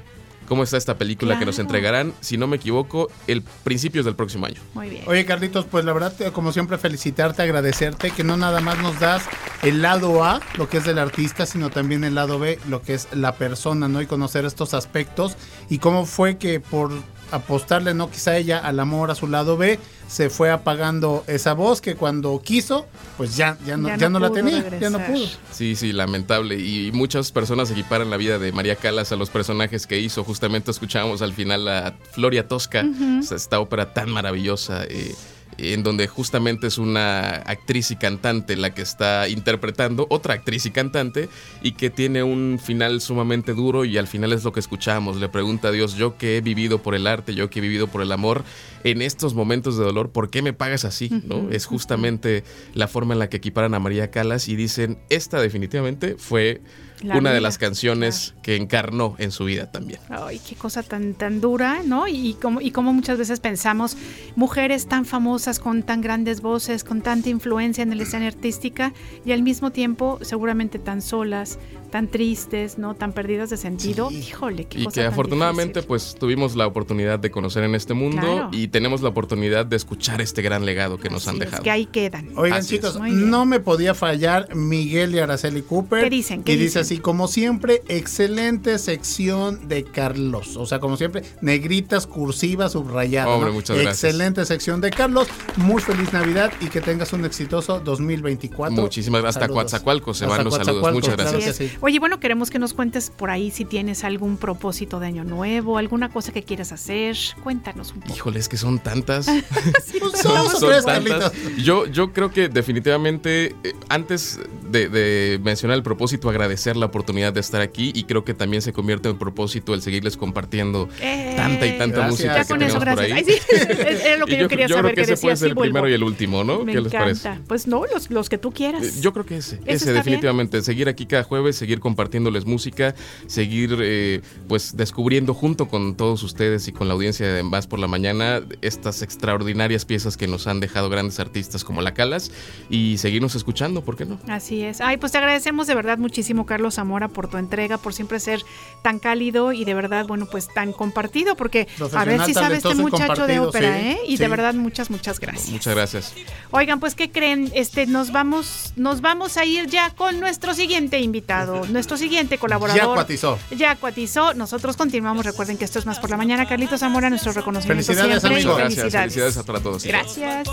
[0.47, 4.45] cómo está esta película que nos entregarán, si no me equivoco, el principios del próximo
[4.45, 4.61] año.
[4.73, 5.03] Muy bien.
[5.07, 9.23] Oye, Carlitos, pues la verdad, como siempre, felicitarte, agradecerte que no nada más nos das
[9.61, 12.93] el lado A, lo que es del artista, sino también el lado B, lo que
[12.93, 14.01] es la persona, ¿no?
[14.01, 15.37] Y conocer estos aspectos
[15.69, 16.91] y cómo fue que por
[17.31, 21.81] apostarle, no quizá ella al amor a su lado B, se fue apagando esa voz
[21.81, 25.27] que cuando quiso, pues ya, ya no, ya no, la tenía, ya no pudo.
[25.51, 26.55] Sí, sí, lamentable.
[26.59, 30.23] Y muchas personas equiparan la vida de María Calas a los personajes que hizo.
[30.23, 32.85] Justamente escuchábamos al final a Floria Tosca,
[33.29, 34.85] esta ópera tan maravillosa.
[34.85, 35.13] Eh,
[35.57, 40.71] en donde justamente es una actriz y cantante la que está interpretando, otra actriz y
[40.71, 41.29] cantante,
[41.61, 45.17] y que tiene un final sumamente duro y al final es lo que escuchamos.
[45.17, 47.87] Le pregunta a Dios, yo que he vivido por el arte, yo que he vivido
[47.87, 48.43] por el amor,
[48.83, 51.09] en estos momentos de dolor, ¿por qué me pagas así?
[51.25, 51.49] ¿no?
[51.51, 52.43] Es justamente
[52.73, 56.61] la forma en la que equiparan a María Calas y dicen, esta definitivamente fue
[57.03, 59.99] una de las canciones que encarnó en su vida también.
[60.09, 62.07] Ay, qué cosa tan, tan dura, ¿no?
[62.07, 63.97] Y como, y como muchas veces pensamos,
[64.35, 68.93] mujeres tan famosas, con tan grandes voces, con tanta influencia en la escena artística
[69.25, 71.59] y al mismo tiempo seguramente tan solas,
[71.89, 72.95] tan tristes, ¿no?
[72.95, 74.11] Tan perdidas de sentido.
[74.11, 78.67] Híjole, qué Y que afortunadamente pues tuvimos la oportunidad de conocer en este mundo y
[78.67, 81.63] tenemos la oportunidad de escuchar este gran legado que nos han dejado.
[81.63, 82.29] que ahí quedan.
[82.35, 86.03] Oigan chicos, no me podía fallar Miguel y Araceli Cooper.
[86.03, 86.43] ¿Qué dicen?
[86.43, 90.55] ¿Qué y dice así, como siempre, excelente sección de Carlos.
[90.55, 93.29] O sea, como siempre, negritas, cursivas, subrayadas.
[93.29, 94.03] Hombre, muchas gracias.
[94.05, 95.27] Excelente sección de Carlos.
[95.57, 98.81] Muy feliz Navidad y que tengas un exitoso 2024.
[98.81, 99.43] Muchísimas gracias.
[99.43, 100.93] Hasta Coatzacoalcos se van los saludos.
[100.93, 101.59] Muchas gracias.
[101.81, 105.77] Oye, bueno, queremos que nos cuentes por ahí si tienes algún propósito de año nuevo,
[105.77, 107.17] alguna cosa que quieras hacer.
[107.43, 108.15] Cuéntanos un poco.
[108.15, 109.25] Híjole, es que son tantas.
[110.21, 111.33] son, tantas.
[111.57, 114.39] Yo, yo creo que definitivamente eh, antes
[114.69, 118.73] de, mencionar el propósito, agradecer la oportunidad de estar aquí y creo que también se
[118.73, 120.87] convierte en propósito el seguirles compartiendo
[121.35, 122.11] tanta y tanta Gracias.
[122.11, 123.17] música Ya que con tenemos eso, por gracias.
[123.17, 123.23] ahí.
[123.25, 125.45] Ay, sí, era lo que yo quería yo saber, creo que que ese puede ser
[125.47, 125.71] sí, el vuelvo.
[125.73, 126.63] primero y el último, ¿no?
[126.63, 127.21] Me ¿Qué les encanta.
[127.23, 127.43] parece?
[127.47, 128.83] Pues no, los, los que tú quieras.
[128.83, 132.95] Eh, Yo creo que ese, ese definitivamente, seguir aquí cada jueves, seguir compartiéndoles música,
[133.27, 137.79] seguir eh, pues descubriendo junto con todos ustedes y con la audiencia de Más por
[137.79, 142.31] la Mañana estas extraordinarias piezas que nos han dejado grandes artistas como La Calas
[142.69, 144.19] y seguirnos escuchando, ¿por qué no?
[144.27, 144.81] Así es.
[144.81, 148.43] Ay, pues te agradecemos de verdad muchísimo, Carlos Zamora, por tu entrega, por siempre ser
[148.81, 152.75] tan cálido y de verdad, bueno, pues tan compartido, porque a ver si sabe este
[152.75, 153.97] muchacho de ópera, sí, ¿eh?
[154.07, 155.49] Y de verdad, muchas, muchas gracias.
[155.49, 156.13] Muchas gracias.
[156.51, 157.51] Oigan, pues ¿qué creen?
[157.53, 162.81] Este, nos vamos, nos vamos a ir ya con nuestro siguiente invitado, nuestro siguiente colaborador.
[162.81, 163.39] Ya cuatizó.
[163.55, 164.33] Ya cuatizó.
[164.33, 165.25] Nosotros continuamos.
[165.25, 166.47] Recuerden que esto es más por la mañana.
[166.47, 168.39] Carlitos Zamora, nuestro reconocimiento Felicidades, siempre.
[168.39, 168.55] y amigo.
[168.55, 169.13] Gracias, Felicidades.
[169.13, 169.83] felicidades a para todos.
[169.83, 170.47] Gracias.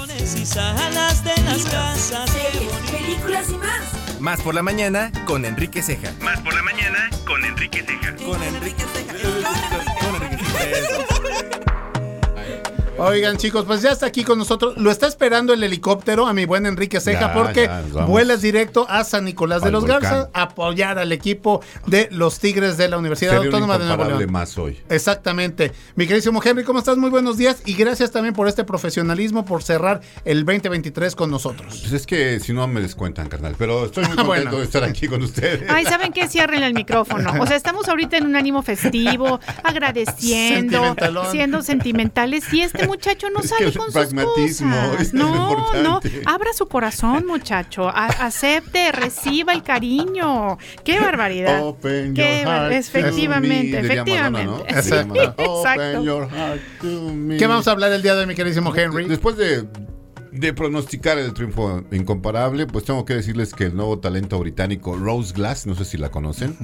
[2.90, 3.93] películas y más.
[4.20, 6.12] Más por la mañana con Enrique Ceja.
[6.22, 8.14] Más por la mañana con Enrique Ceja.
[8.16, 8.84] Con Enrique
[12.96, 14.76] Oigan, chicos, pues ya está aquí con nosotros.
[14.76, 18.86] Lo está esperando el helicóptero a mi buen Enrique Ceja Ya, porque ya, vuelas directo
[18.88, 20.00] a San Nicolás de Al los volcán.
[20.00, 23.86] Garza a apoyar al equipo de los Tigres de la Universidad Sería un Autónoma de
[23.86, 24.30] Nuevo León.
[24.30, 24.78] más hoy.
[24.88, 25.72] Exactamente.
[25.96, 26.96] Mi queridísimo Henry, ¿cómo estás?
[26.96, 31.80] Muy buenos días y gracias también por este profesionalismo, por cerrar el 2023 con nosotros.
[31.80, 33.56] Pues es que si no me descuentan, carnal.
[33.58, 34.58] Pero estoy muy contento bueno.
[34.58, 35.68] de estar aquí con ustedes.
[35.68, 36.28] Ay, ¿saben qué?
[36.28, 37.32] Cierren el micrófono.
[37.40, 40.94] O sea, estamos ahorita en un ánimo festivo, agradeciendo,
[41.32, 42.44] siendo sentimentales.
[42.52, 45.12] Y este muchacho no Es sale con sus pragmatismo cosas.
[45.14, 46.00] No, no.
[46.26, 47.88] Abra su corazón, muchacho.
[47.88, 50.58] A- acepte, reciba el cariño.
[50.84, 51.62] ¡Qué barbaridad!
[51.62, 54.44] Open Qué your heart efectivamente, to me, diría Madonna, efectivamente.
[54.44, 54.58] ¿no?
[54.58, 55.14] Sí, Exacto.
[55.20, 55.82] exacto.
[55.82, 57.36] Open your heart to me.
[57.36, 59.06] ¿Qué vamos a hablar el día de hoy, mi queridísimo Henry?
[59.06, 59.64] Después de,
[60.34, 65.32] de pronosticar el triunfo incomparable, pues tengo que decirles que el nuevo talento británico Rose
[65.32, 66.56] Glass, no sé si la conocen,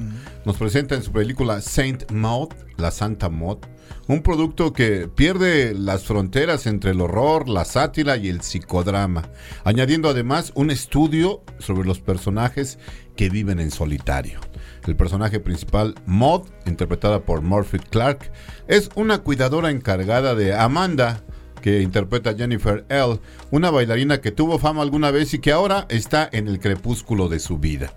[0.45, 3.59] nos presenta en su película Saint Maud, la Santa Maud,
[4.07, 9.29] un producto que pierde las fronteras entre el horror, la sátira y el psicodrama,
[9.63, 12.77] añadiendo además un estudio sobre los personajes
[13.15, 14.41] que viven en solitario.
[14.85, 18.31] El personaje principal, Maud, interpretada por Murphy Clark,
[18.67, 21.23] es una cuidadora encargada de Amanda,
[21.61, 23.19] que interpreta Jennifer L.,
[23.51, 27.39] una bailarina que tuvo fama alguna vez y que ahora está en el crepúsculo de
[27.39, 27.93] su vida.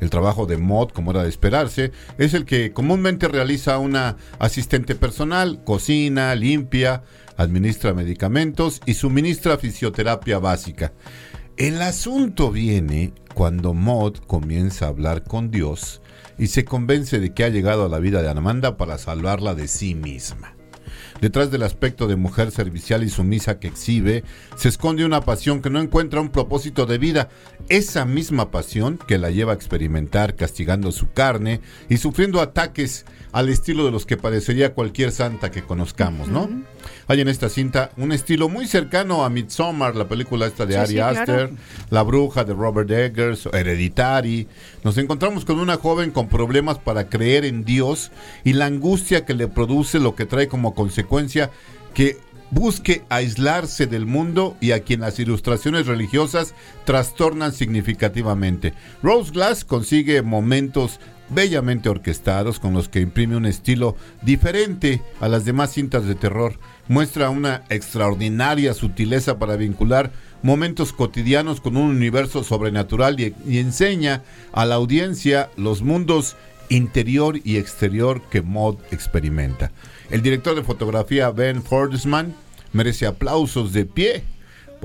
[0.00, 4.94] El trabajo de Maud, como era de esperarse, es el que comúnmente realiza una asistente
[4.94, 7.02] personal, cocina, limpia,
[7.36, 10.92] administra medicamentos y suministra fisioterapia básica.
[11.56, 16.02] El asunto viene cuando Maud comienza a hablar con Dios
[16.38, 19.68] y se convence de que ha llegado a la vida de Amanda para salvarla de
[19.68, 20.55] sí misma.
[21.20, 24.22] Detrás del aspecto de mujer servicial y sumisa que exhibe,
[24.56, 27.28] se esconde una pasión que no encuentra un propósito de vida.
[27.68, 33.06] Esa misma pasión que la lleva a experimentar castigando su carne y sufriendo ataques
[33.36, 36.48] al estilo de los que parecería cualquier santa que conozcamos, ¿no?
[37.06, 40.78] Hay en esta cinta un estilo muy cercano a Midsommar, la película esta de Sí,
[40.78, 41.20] Ari sí, claro.
[41.20, 41.50] Aster,
[41.90, 44.48] La bruja de Robert Eggers, Hereditary.
[44.84, 48.10] Nos encontramos con una joven con problemas para creer en Dios
[48.42, 51.50] y la angustia que le produce lo que trae como consecuencia
[51.92, 52.16] que
[52.50, 56.54] busque aislarse del mundo y a quien las ilustraciones religiosas
[56.86, 58.72] trastornan significativamente.
[59.02, 65.44] Rose Glass consigue momentos bellamente orquestados con los que imprime un estilo diferente a las
[65.44, 66.58] demás cintas de terror.
[66.88, 70.12] Muestra una extraordinaria sutileza para vincular
[70.42, 74.22] momentos cotidianos con un universo sobrenatural y, enseña
[74.52, 76.36] a la audiencia los mundos
[76.68, 79.72] interior y exterior que Maud experimenta.
[80.10, 82.34] El director de fotografía Ben Fordsman
[82.72, 84.24] merece aplausos de pie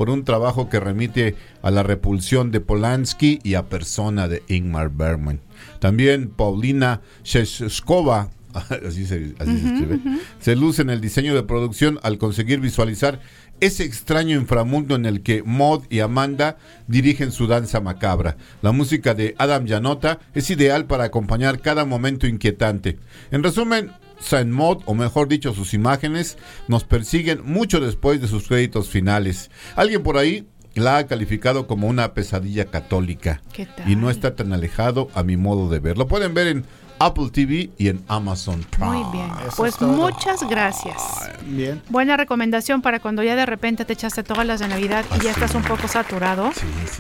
[0.02, 4.90] por un trabajo que remite a la repulsión de Polanski y a persona de Ingmar
[4.90, 5.42] Bergman.
[5.78, 8.32] También Paulina Sheshkova,
[8.88, 10.00] así se, así se escribe,
[10.40, 13.20] se luce en el diseño de producción al conseguir visualizar
[13.60, 16.58] ese extraño inframundo en el que Maud y Amanda
[16.88, 18.38] dirigen su danza macabra.
[18.64, 22.98] La música de Adam Janota es ideal para acompañar cada momento inquietante.
[23.30, 23.92] En resumen,
[24.22, 26.38] Saint Maud, o mejor dicho, sus imágenes,
[26.68, 29.52] nos persiguen mucho después de sus créditos finales.
[29.76, 33.42] Alguien por ahí la ha calificado como una pesadilla católica.
[33.52, 33.90] ¿Qué tal?
[33.90, 35.98] Y no está tan alejado a mi modo de ver.
[35.98, 36.66] Lo pueden ver en
[37.02, 38.92] Apple TV y en Amazon Prime.
[38.92, 39.32] Muy bien.
[39.58, 41.02] pues muchas gracias.
[41.48, 41.82] Bien.
[41.90, 45.32] Buena recomendación para cuando ya de repente te echaste todas las de Navidad y ya
[45.32, 46.52] estás un poco saturado,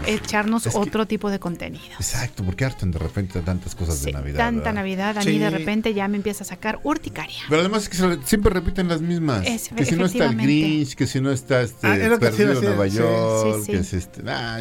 [0.07, 1.84] echarnos otro tipo de contenido.
[1.98, 4.38] Exacto, porque hartan de repente tantas cosas de Navidad.
[4.40, 7.38] Tanta Navidad, a mí de repente ya me empieza a sacar urticaria.
[7.48, 9.45] Pero además es que siempre repiten las mismas.
[9.76, 12.88] que si no está el Grinch, que si no está este ah, Perdido en Nueva
[12.88, 14.60] York, que es este, ah,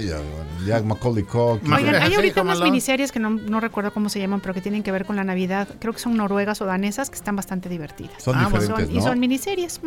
[0.66, 1.72] ya, Macaulay Culkin.
[1.72, 4.82] Oigan, hay ahorita unas miniseries que no, no recuerdo cómo se llaman, pero que tienen
[4.82, 5.68] que ver con la Navidad.
[5.78, 8.22] Creo que son noruegas o danesas que están bastante divertidas.
[8.22, 9.80] Son ah, diferentes, Y son miniseries.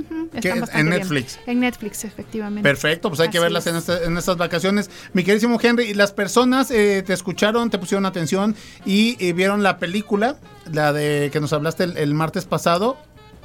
[0.73, 1.39] en Netflix.
[1.45, 2.67] En Netflix, efectivamente.
[2.67, 4.89] Perfecto, pues hay que verlas en, este, en, estas vacaciones.
[5.13, 8.55] Mi queridísimo Henry, las personas eh, te escucharon, te pusieron atención
[8.85, 10.37] y, eh, vieron la película,
[10.71, 12.97] la de que nos hablaste el martes pasado.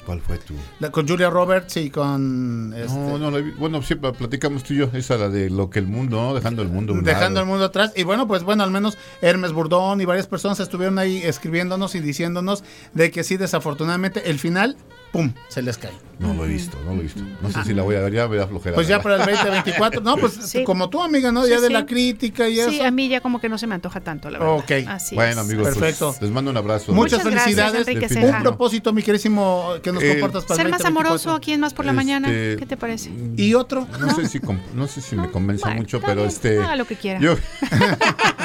[0.08, 0.54] ¿Cuál fue tú?
[0.90, 2.72] con Julia Roberts y con...
[2.74, 2.98] Este...
[2.98, 6.16] No, no, bueno, siempre platicamos tú y yo, esa la de lo que el mundo,
[6.16, 6.32] ¿no?
[6.32, 6.94] Dejando el mundo.
[7.02, 7.92] Dejando el mundo atrás.
[7.94, 12.00] Y bueno, pues bueno, al menos Hermes Burdón y varias personas estuvieron ahí escribiéndonos y
[12.00, 12.64] diciéndonos
[12.94, 14.78] de que sí, desafortunadamente, el final
[15.12, 15.32] ¡pum!
[15.48, 15.92] se les cae.
[16.18, 17.22] No lo he visto, no lo he visto.
[17.40, 18.74] No sé si la voy a ver, ya voy a flojera.
[18.74, 21.46] Pues ya para el 2024, no, pues como tú, amiga, ¿no?
[21.46, 22.70] ya de la crítica y eso.
[22.70, 24.56] Sí, a mí ya como que no se me antoja tanto, la verdad.
[24.56, 24.88] Ok.
[24.88, 26.14] Así bueno, amigos, pues, perfecto.
[26.20, 26.92] les mando un abrazo.
[26.92, 27.86] Muchas, felicidades.
[28.16, 31.72] un propósito, mi querísimo, que nos eh, compartas para Ser más amoroso aquí en Más
[31.72, 32.28] por la Mañana.
[32.28, 33.10] Este, ¿Qué te parece?
[33.36, 33.86] ¿Y otro?
[34.00, 34.40] No, sé si
[34.74, 36.58] no sé si me convence mucho, pero este.
[36.58, 37.20] Ah, lo que quiera.
[37.20, 37.36] Yo.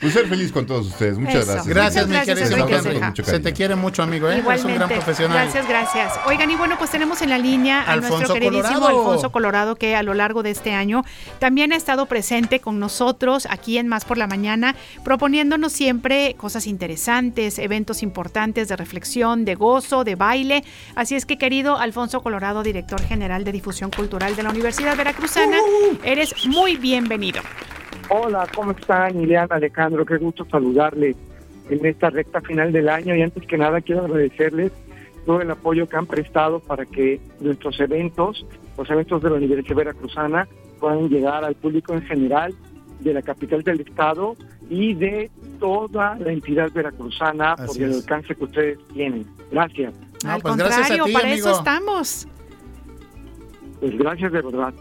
[0.00, 1.18] pues ser feliz con todos ustedes.
[1.18, 1.66] Muchas gracias.
[1.66, 2.68] Gracias, mi querísimo
[3.24, 4.42] Se te quiere mucho, amigo, ¿eh?
[4.54, 5.38] Es un gran profesional.
[5.38, 6.12] Gracias, gracias.
[6.26, 10.02] Oigan, y bueno, pues tenemos en la línea a nuestro queridísimo Alfonso Colorado, que a
[10.02, 11.04] lo largo de este año
[11.40, 16.66] también ha estado presente con nosotros aquí en Más por la Mañana, proponiéndonos siempre cosas
[16.66, 20.64] interesantes, eventos importantes de reflexión, de gozo, de baile.
[20.94, 25.58] Así es que, querido Alfonso Colorado, director general de difusión cultural de la Universidad Veracruzana,
[26.04, 27.42] eres muy bienvenido.
[28.10, 30.06] Hola, ¿cómo están, Ileana, Alejandro?
[30.06, 31.14] Qué gusto saludarles
[31.68, 34.72] en esta recta final del año y antes que nada quiero agradecerles
[35.26, 38.46] todo el apoyo que han prestado para que nuestros eventos,
[38.78, 40.48] los eventos de la Universidad Veracruzana,
[40.80, 42.54] puedan llegar al público en general
[43.00, 44.36] de la capital del estado
[44.70, 45.30] y de
[45.60, 49.26] toda la entidad veracruzana por el alcance que ustedes tienen.
[49.50, 49.92] Gracias.
[50.24, 52.26] Al pues contrario, para eso estamos.
[53.80, 54.74] Pues gracias de verdad.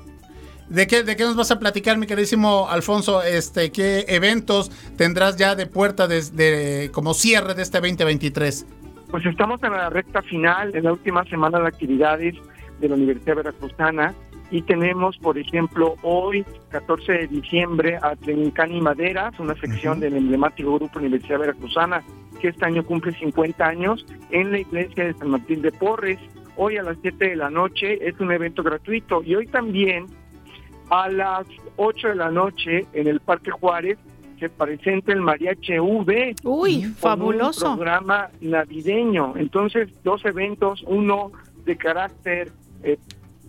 [0.69, 3.23] ¿De qué, ¿De qué nos vas a platicar, mi queridísimo Alfonso?
[3.23, 8.65] Este, ¿Qué eventos tendrás ya de puerta desde como cierre de este 2023?
[9.09, 12.35] Pues estamos en la recta final, en la última semana de actividades
[12.81, 14.13] de la Universidad Veracruzana
[14.51, 20.75] y tenemos, por ejemplo, hoy, 14 de diciembre, a Trencani Maderas, una sección del emblemático
[20.75, 22.03] Grupo Universidad Veracruzana,
[22.41, 26.19] que este año cumple 50 años, en la iglesia de San Martín de Porres.
[26.55, 30.07] Hoy a las 7 de la noche es un evento gratuito y hoy también
[30.89, 33.97] a las 8 de la noche en el Parque Juárez
[34.39, 36.35] se presenta el Mariachi V.
[36.43, 37.71] Uy, fabuloso.
[37.71, 39.33] Un programa navideño.
[39.35, 41.31] Entonces, dos eventos, uno
[41.65, 42.51] de carácter
[42.83, 42.97] eh,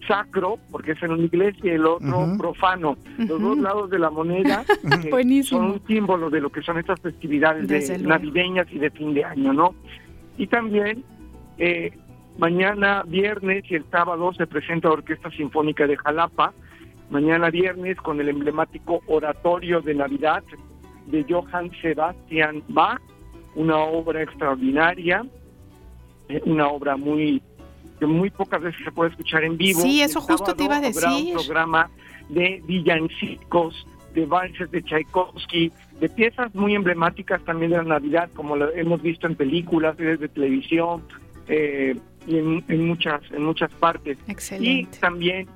[0.06, 2.96] sacro, porque es en una iglesia, y el otro profano.
[3.18, 4.64] Los dos lados de la moneda
[5.44, 9.52] son un símbolo de lo que son estas festividades navideñas y de fin de año,
[9.52, 9.74] ¿no?
[10.38, 11.04] Y también
[11.58, 11.92] eh,
[12.38, 16.54] mañana viernes y el sábado se presenta la Orquesta Sinfónica de Jalapa,
[17.10, 20.42] mañana viernes con el emblemático Oratorio de Navidad
[21.06, 23.00] de Johann Sebastian Bach,
[23.54, 25.24] una obra extraordinaria,
[26.28, 27.42] eh, una obra muy
[27.98, 29.80] que muy pocas veces se puede escuchar en vivo.
[29.80, 31.36] Sí, eso justo te iba a decir.
[31.36, 31.90] un programa
[32.28, 38.56] de villancicos, de valses de Tchaikovsky, de piezas muy emblemáticas también de la Navidad, como
[38.56, 41.02] lo hemos visto en películas, series de televisión
[41.48, 44.18] eh, y en, muchas en muchas partes.
[44.28, 44.96] Excelente.
[44.96, 45.48] Y también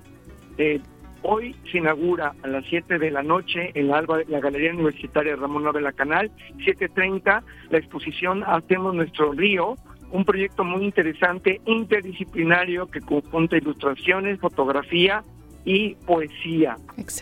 [0.59, 0.81] eh,
[1.23, 5.65] Hoy se inaugura a las 7 de la noche en la, la Galería Universitaria Ramón
[5.65, 9.77] Novela Canal, 7.30, la exposición Hacemos Nuestro Río,
[10.11, 15.23] un proyecto muy interesante, interdisciplinario, que conjunta ilustraciones, fotografía
[15.65, 16.77] y poesía.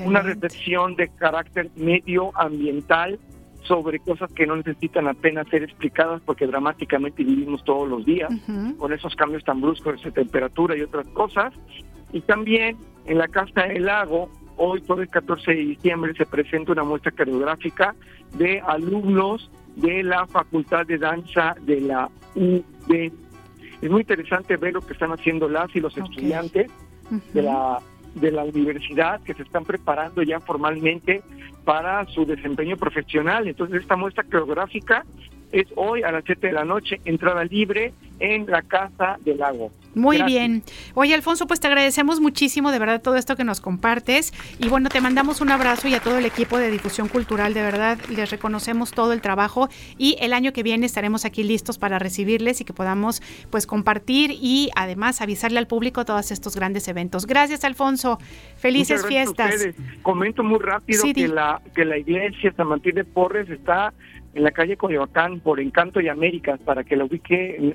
[0.04, 3.18] Una reflexión de carácter medioambiental
[3.62, 8.32] sobre cosas que no necesitan apenas ser explicadas porque dramáticamente vivimos todos los días,
[8.78, 11.52] con esos cambios tan bruscos de temperatura y otras cosas.
[12.12, 12.76] Y también
[13.06, 17.12] en la Casa del Lago, hoy todo el 14 de diciembre, se presenta una muestra
[17.12, 17.94] coreográfica
[18.36, 23.12] de alumnos de la Facultad de Danza de la UB.
[23.80, 26.70] Es muy interesante ver lo que están haciendo las y los estudiantes
[27.32, 27.78] de la
[28.14, 31.22] de la universidad que se están preparando ya formalmente
[31.64, 33.46] para su desempeño profesional.
[33.46, 35.04] Entonces esta muestra coreográfica
[35.52, 39.70] es hoy a las 7 de la noche, entrada libre en la Casa del Lago.
[39.94, 40.62] Muy bien.
[40.94, 44.32] Oye, Alfonso, pues te agradecemos muchísimo de verdad todo esto que nos compartes.
[44.58, 47.62] Y bueno, te mandamos un abrazo y a todo el equipo de difusión cultural, de
[47.62, 49.68] verdad, les reconocemos todo el trabajo
[49.98, 53.20] y el año que viene estaremos aquí listos para recibirles y que podamos
[53.50, 57.26] pues compartir y además avisarle al público todos estos grandes eventos.
[57.26, 58.18] Gracias, Alfonso.
[58.56, 59.68] Felices fiestas.
[60.02, 63.92] Comento muy rápido que la que la iglesia San Martín de Porres está
[64.34, 67.74] en la calle Coyoacán por Encanto y Américas para que lo ubique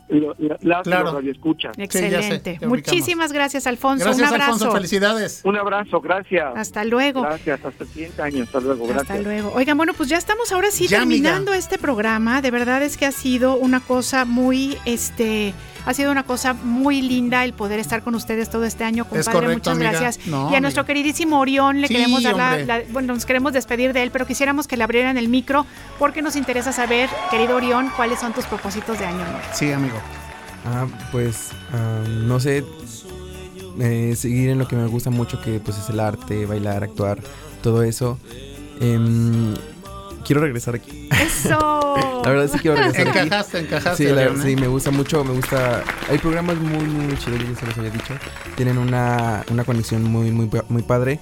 [0.61, 1.19] la, claro.
[1.19, 1.71] escucha.
[1.77, 2.59] Excelente.
[2.65, 4.05] Muchísimas gracias, Alfonso.
[4.05, 4.53] Gracias, Un abrazo.
[4.53, 4.71] Alfonso.
[4.71, 5.41] Felicidades.
[5.43, 6.53] Un abrazo, gracias.
[6.55, 7.21] Hasta luego.
[7.21, 8.43] Gracias, hasta el siguiente año.
[8.43, 9.11] Hasta luego, gracias.
[9.11, 9.51] Hasta luego.
[9.53, 12.41] Oigan, bueno, pues ya estamos ahora sí terminando este programa.
[12.41, 15.53] De verdad es que ha sido una cosa muy, este
[15.85, 19.53] ha sido una cosa muy linda el poder estar con ustedes todo este año, compadre.
[19.53, 20.19] Muchas gracias.
[20.25, 24.11] y a nuestro queridísimo Orión le queremos dar la, bueno, nos queremos despedir de él,
[24.11, 25.65] pero quisiéramos que le abrieran el micro
[25.99, 29.39] porque nos interesa saber, querido Orión, cuáles son tus propósitos de año nuevo.
[29.53, 29.97] Sí, amigo.
[30.65, 31.51] Ah, pues
[32.25, 32.63] no sé,
[33.79, 37.19] eh, seguir en lo que me gusta mucho, que pues es el arte, bailar, actuar,
[37.61, 38.17] todo eso.
[38.79, 39.53] Em,
[40.25, 41.07] quiero regresar aquí.
[41.21, 42.19] Eso.
[42.23, 43.67] la verdad sí quiero regresar encajaste, aquí.
[43.67, 44.49] Encajaste, Sí, encajaste.
[44.49, 45.83] sí, me gusta mucho, me gusta.
[46.09, 48.13] Hay programas muy, muy chidos, ya se los había dicho.
[48.55, 51.19] Tienen una, una conexión muy, muy, muy padre.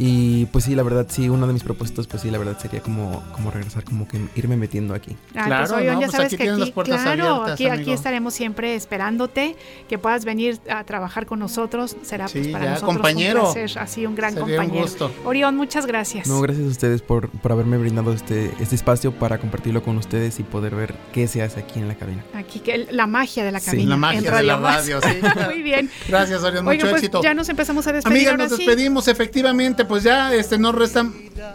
[0.00, 2.80] Y pues sí, la verdad, sí, uno de mis propósitos, pues sí, la verdad sería
[2.80, 5.16] como, como regresar, como que irme metiendo aquí.
[5.34, 9.56] Ah, claro, pues, Orión, ya pues sabes que aquí, claro, aquí, aquí, estaremos siempre esperándote,
[9.88, 13.48] que puedas venir a trabajar con nosotros, será sí, pues para ya, nosotros compañero.
[13.48, 14.76] un placer, así un gran sería compañero.
[14.76, 15.10] Un gusto.
[15.24, 16.28] Orión, muchas gracias.
[16.28, 20.38] No, gracias a ustedes por, por haberme brindado este, este espacio para compartirlo con ustedes
[20.38, 22.24] y poder ver qué se hace aquí en la cabina.
[22.34, 23.82] Aquí, que la magia de la cabina.
[23.82, 25.08] Sí, la magia en de radio la radio, sí.
[25.52, 25.90] Muy bien.
[26.06, 27.20] Gracias, Orión, mucho Oiga, pues, éxito.
[27.20, 28.28] Ya nos empezamos a despedir.
[28.28, 31.12] Amiga, nos despedimos, efectivamente, pues ya este no restan.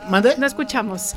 [0.10, 0.35] ¿Mande?
[0.38, 1.14] No escuchamos.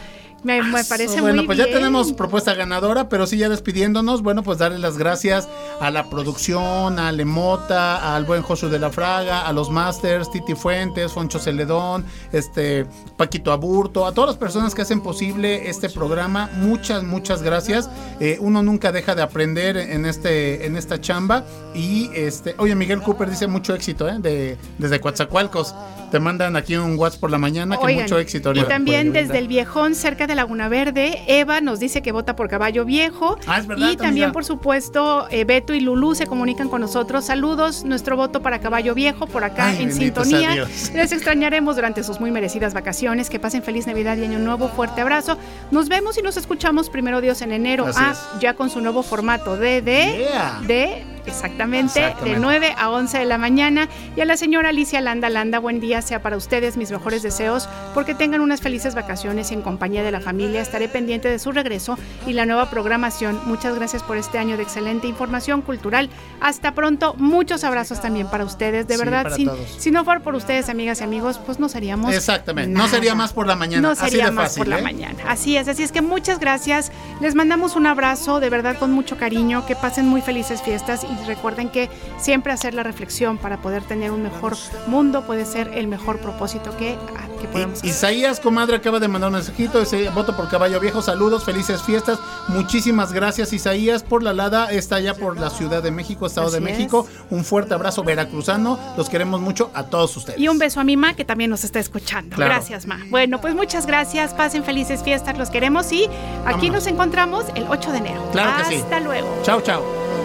[0.47, 1.69] Me, me parece bueno, muy pues bien.
[1.69, 5.49] ya tenemos propuesta ganadora, pero sí ya despidiéndonos, bueno, pues darle las gracias
[5.81, 10.55] a la producción, a Lemota, al buen Josu de la Fraga, a los Masters, Titi
[10.55, 12.87] Fuentes, Foncho Celedón, este
[13.17, 17.91] Paquito Aburto, a todas las personas que hacen posible este programa, muchas, muchas gracias.
[18.21, 21.45] Eh, uno nunca deja de aprender en este, en esta chamba.
[21.75, 24.19] Y este, oye, Miguel Cooper dice mucho éxito, ¿eh?
[24.21, 25.75] De, desde Coatzacoalcos.
[26.11, 28.53] Te mandan aquí un WhatsApp por la mañana, que mucho éxito.
[28.55, 32.49] Y también desde el Viejón, cerca de Laguna Verde, Eva nos dice que vota por
[32.49, 33.39] Caballo Viejo.
[33.47, 37.25] Ah, es verdad, y también, por supuesto, eh, Beto y Lulú se comunican con nosotros.
[37.25, 40.55] Saludos, nuestro voto para Caballo Viejo por acá Ay, en sintonía.
[40.95, 43.29] Les extrañaremos durante sus muy merecidas vacaciones.
[43.31, 44.69] Que pasen feliz Navidad y Año Nuevo.
[44.69, 45.39] Fuerte abrazo.
[45.71, 47.87] Nos vemos y nos escuchamos primero Dios en enero.
[47.97, 50.61] Ah, ya con su nuevo formato de de, Yeah.
[50.67, 52.35] de exactamente, Exactamente.
[52.35, 53.89] de 9 a 11 de la mañana.
[54.17, 57.69] Y a la señora Alicia Landa Landa, buen día sea para ustedes, mis mejores deseos,
[57.95, 60.61] porque tengan unas felices vacaciones en compañía de la familia.
[60.61, 63.41] Estaré pendiente de su regreso y la nueva programación.
[63.47, 66.11] Muchas gracias por este año de excelente información cultural.
[66.41, 68.87] Hasta pronto, muchos abrazos también para ustedes.
[68.87, 72.15] De Sí, verdad, para si, no fuera por ustedes, amigas y amigos, pues no seríamos.
[72.15, 72.71] Exactamente.
[72.77, 73.83] No sería más por la mañana.
[73.83, 74.83] No Así sería de más fácil, por la ¿eh?
[74.83, 75.17] mañana.
[75.29, 76.93] Así es, así es que muchas gracias.
[77.21, 81.16] Les mandamos un abrazo, de verdad con mucho cariño, que pasen muy felices fiestas y
[81.27, 81.89] recuerden que
[82.19, 84.57] siempre hacer la reflexión para poder tener un mejor
[84.87, 86.97] mundo puede ser el mejor propósito que,
[87.41, 87.91] que podemos hacer.
[87.91, 89.81] Isaías, comadre, acaba de mandar un mensajito.
[89.81, 91.03] Dice, voto por Caballo Viejo.
[91.03, 92.19] Saludos, felices fiestas.
[92.49, 94.71] Muchísimas gracias, Isaías, por la lada.
[94.71, 97.07] Está allá por la Ciudad de México, Estado de México.
[97.31, 98.79] Un fuerte abrazo veracruzano.
[98.97, 100.39] Los queremos mucho a todos ustedes.
[100.39, 102.37] Y un beso a mi ma que también nos está escuchando.
[102.37, 102.55] Claro.
[102.55, 102.99] Gracias, ma.
[103.11, 104.35] Bueno, pues muchas gracias.
[104.35, 106.11] Pasen felices fiestas, los queremos y aquí
[106.45, 106.73] Vámonos.
[106.73, 108.29] nos encontramos el 8 de enero.
[108.33, 108.83] Claro que sí.
[108.83, 109.29] Hasta luego.
[109.43, 110.16] Chao, chao.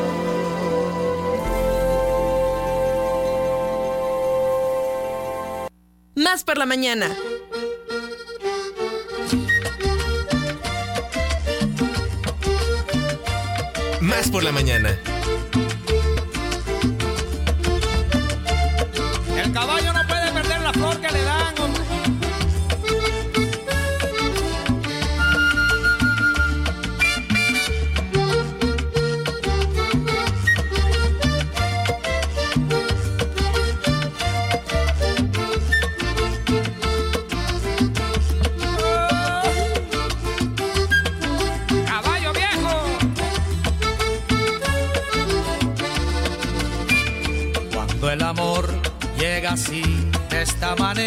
[6.15, 7.15] Más por la mañana.
[14.01, 14.99] Más por la mañana.
[19.37, 19.80] El caballo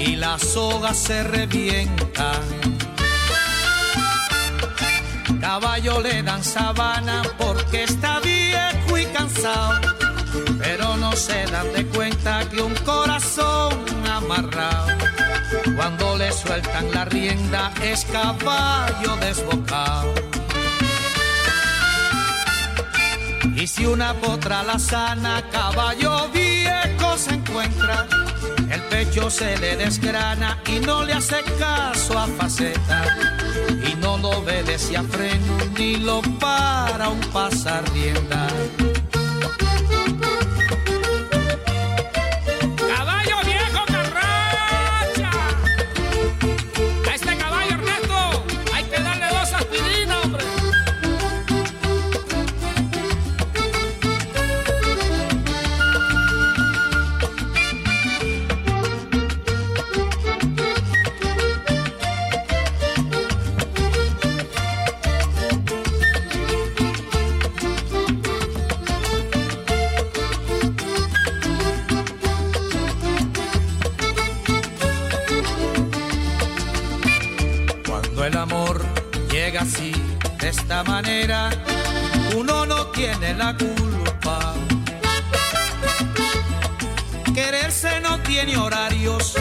[0.00, 2.32] y la soga se revienta.
[5.40, 9.80] Caballo le dan sabana porque está viejo y cansado,
[10.58, 13.72] pero no se dan de cuenta que un corazón
[14.10, 14.88] amarrado,
[15.76, 20.14] cuando le sueltan la rienda es caballo desbocado.
[23.54, 28.06] Y si una potra la sana, caballo viejo se encuentra,
[28.70, 33.04] el pecho se le desgrana y no le hace caso a faceta.
[33.90, 38.48] Y no lo obedece a freno ni lo para un pasar rienda.
[80.80, 81.50] De esta manera,
[82.34, 84.54] uno no tiene la culpa.
[87.34, 89.34] Quererse no tiene horarios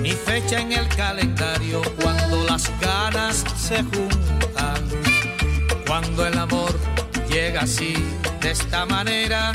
[0.00, 4.82] ni fecha en el calendario cuando las ganas se juntan.
[5.86, 6.76] Cuando el amor
[7.28, 7.94] llega así,
[8.40, 9.52] de esta manera,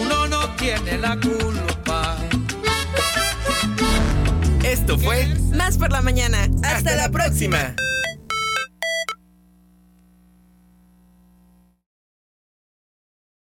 [0.00, 2.16] uno no tiene la culpa.
[4.64, 6.48] Esto fue Más por la mañana.
[6.64, 7.76] Hasta, Hasta la próxima.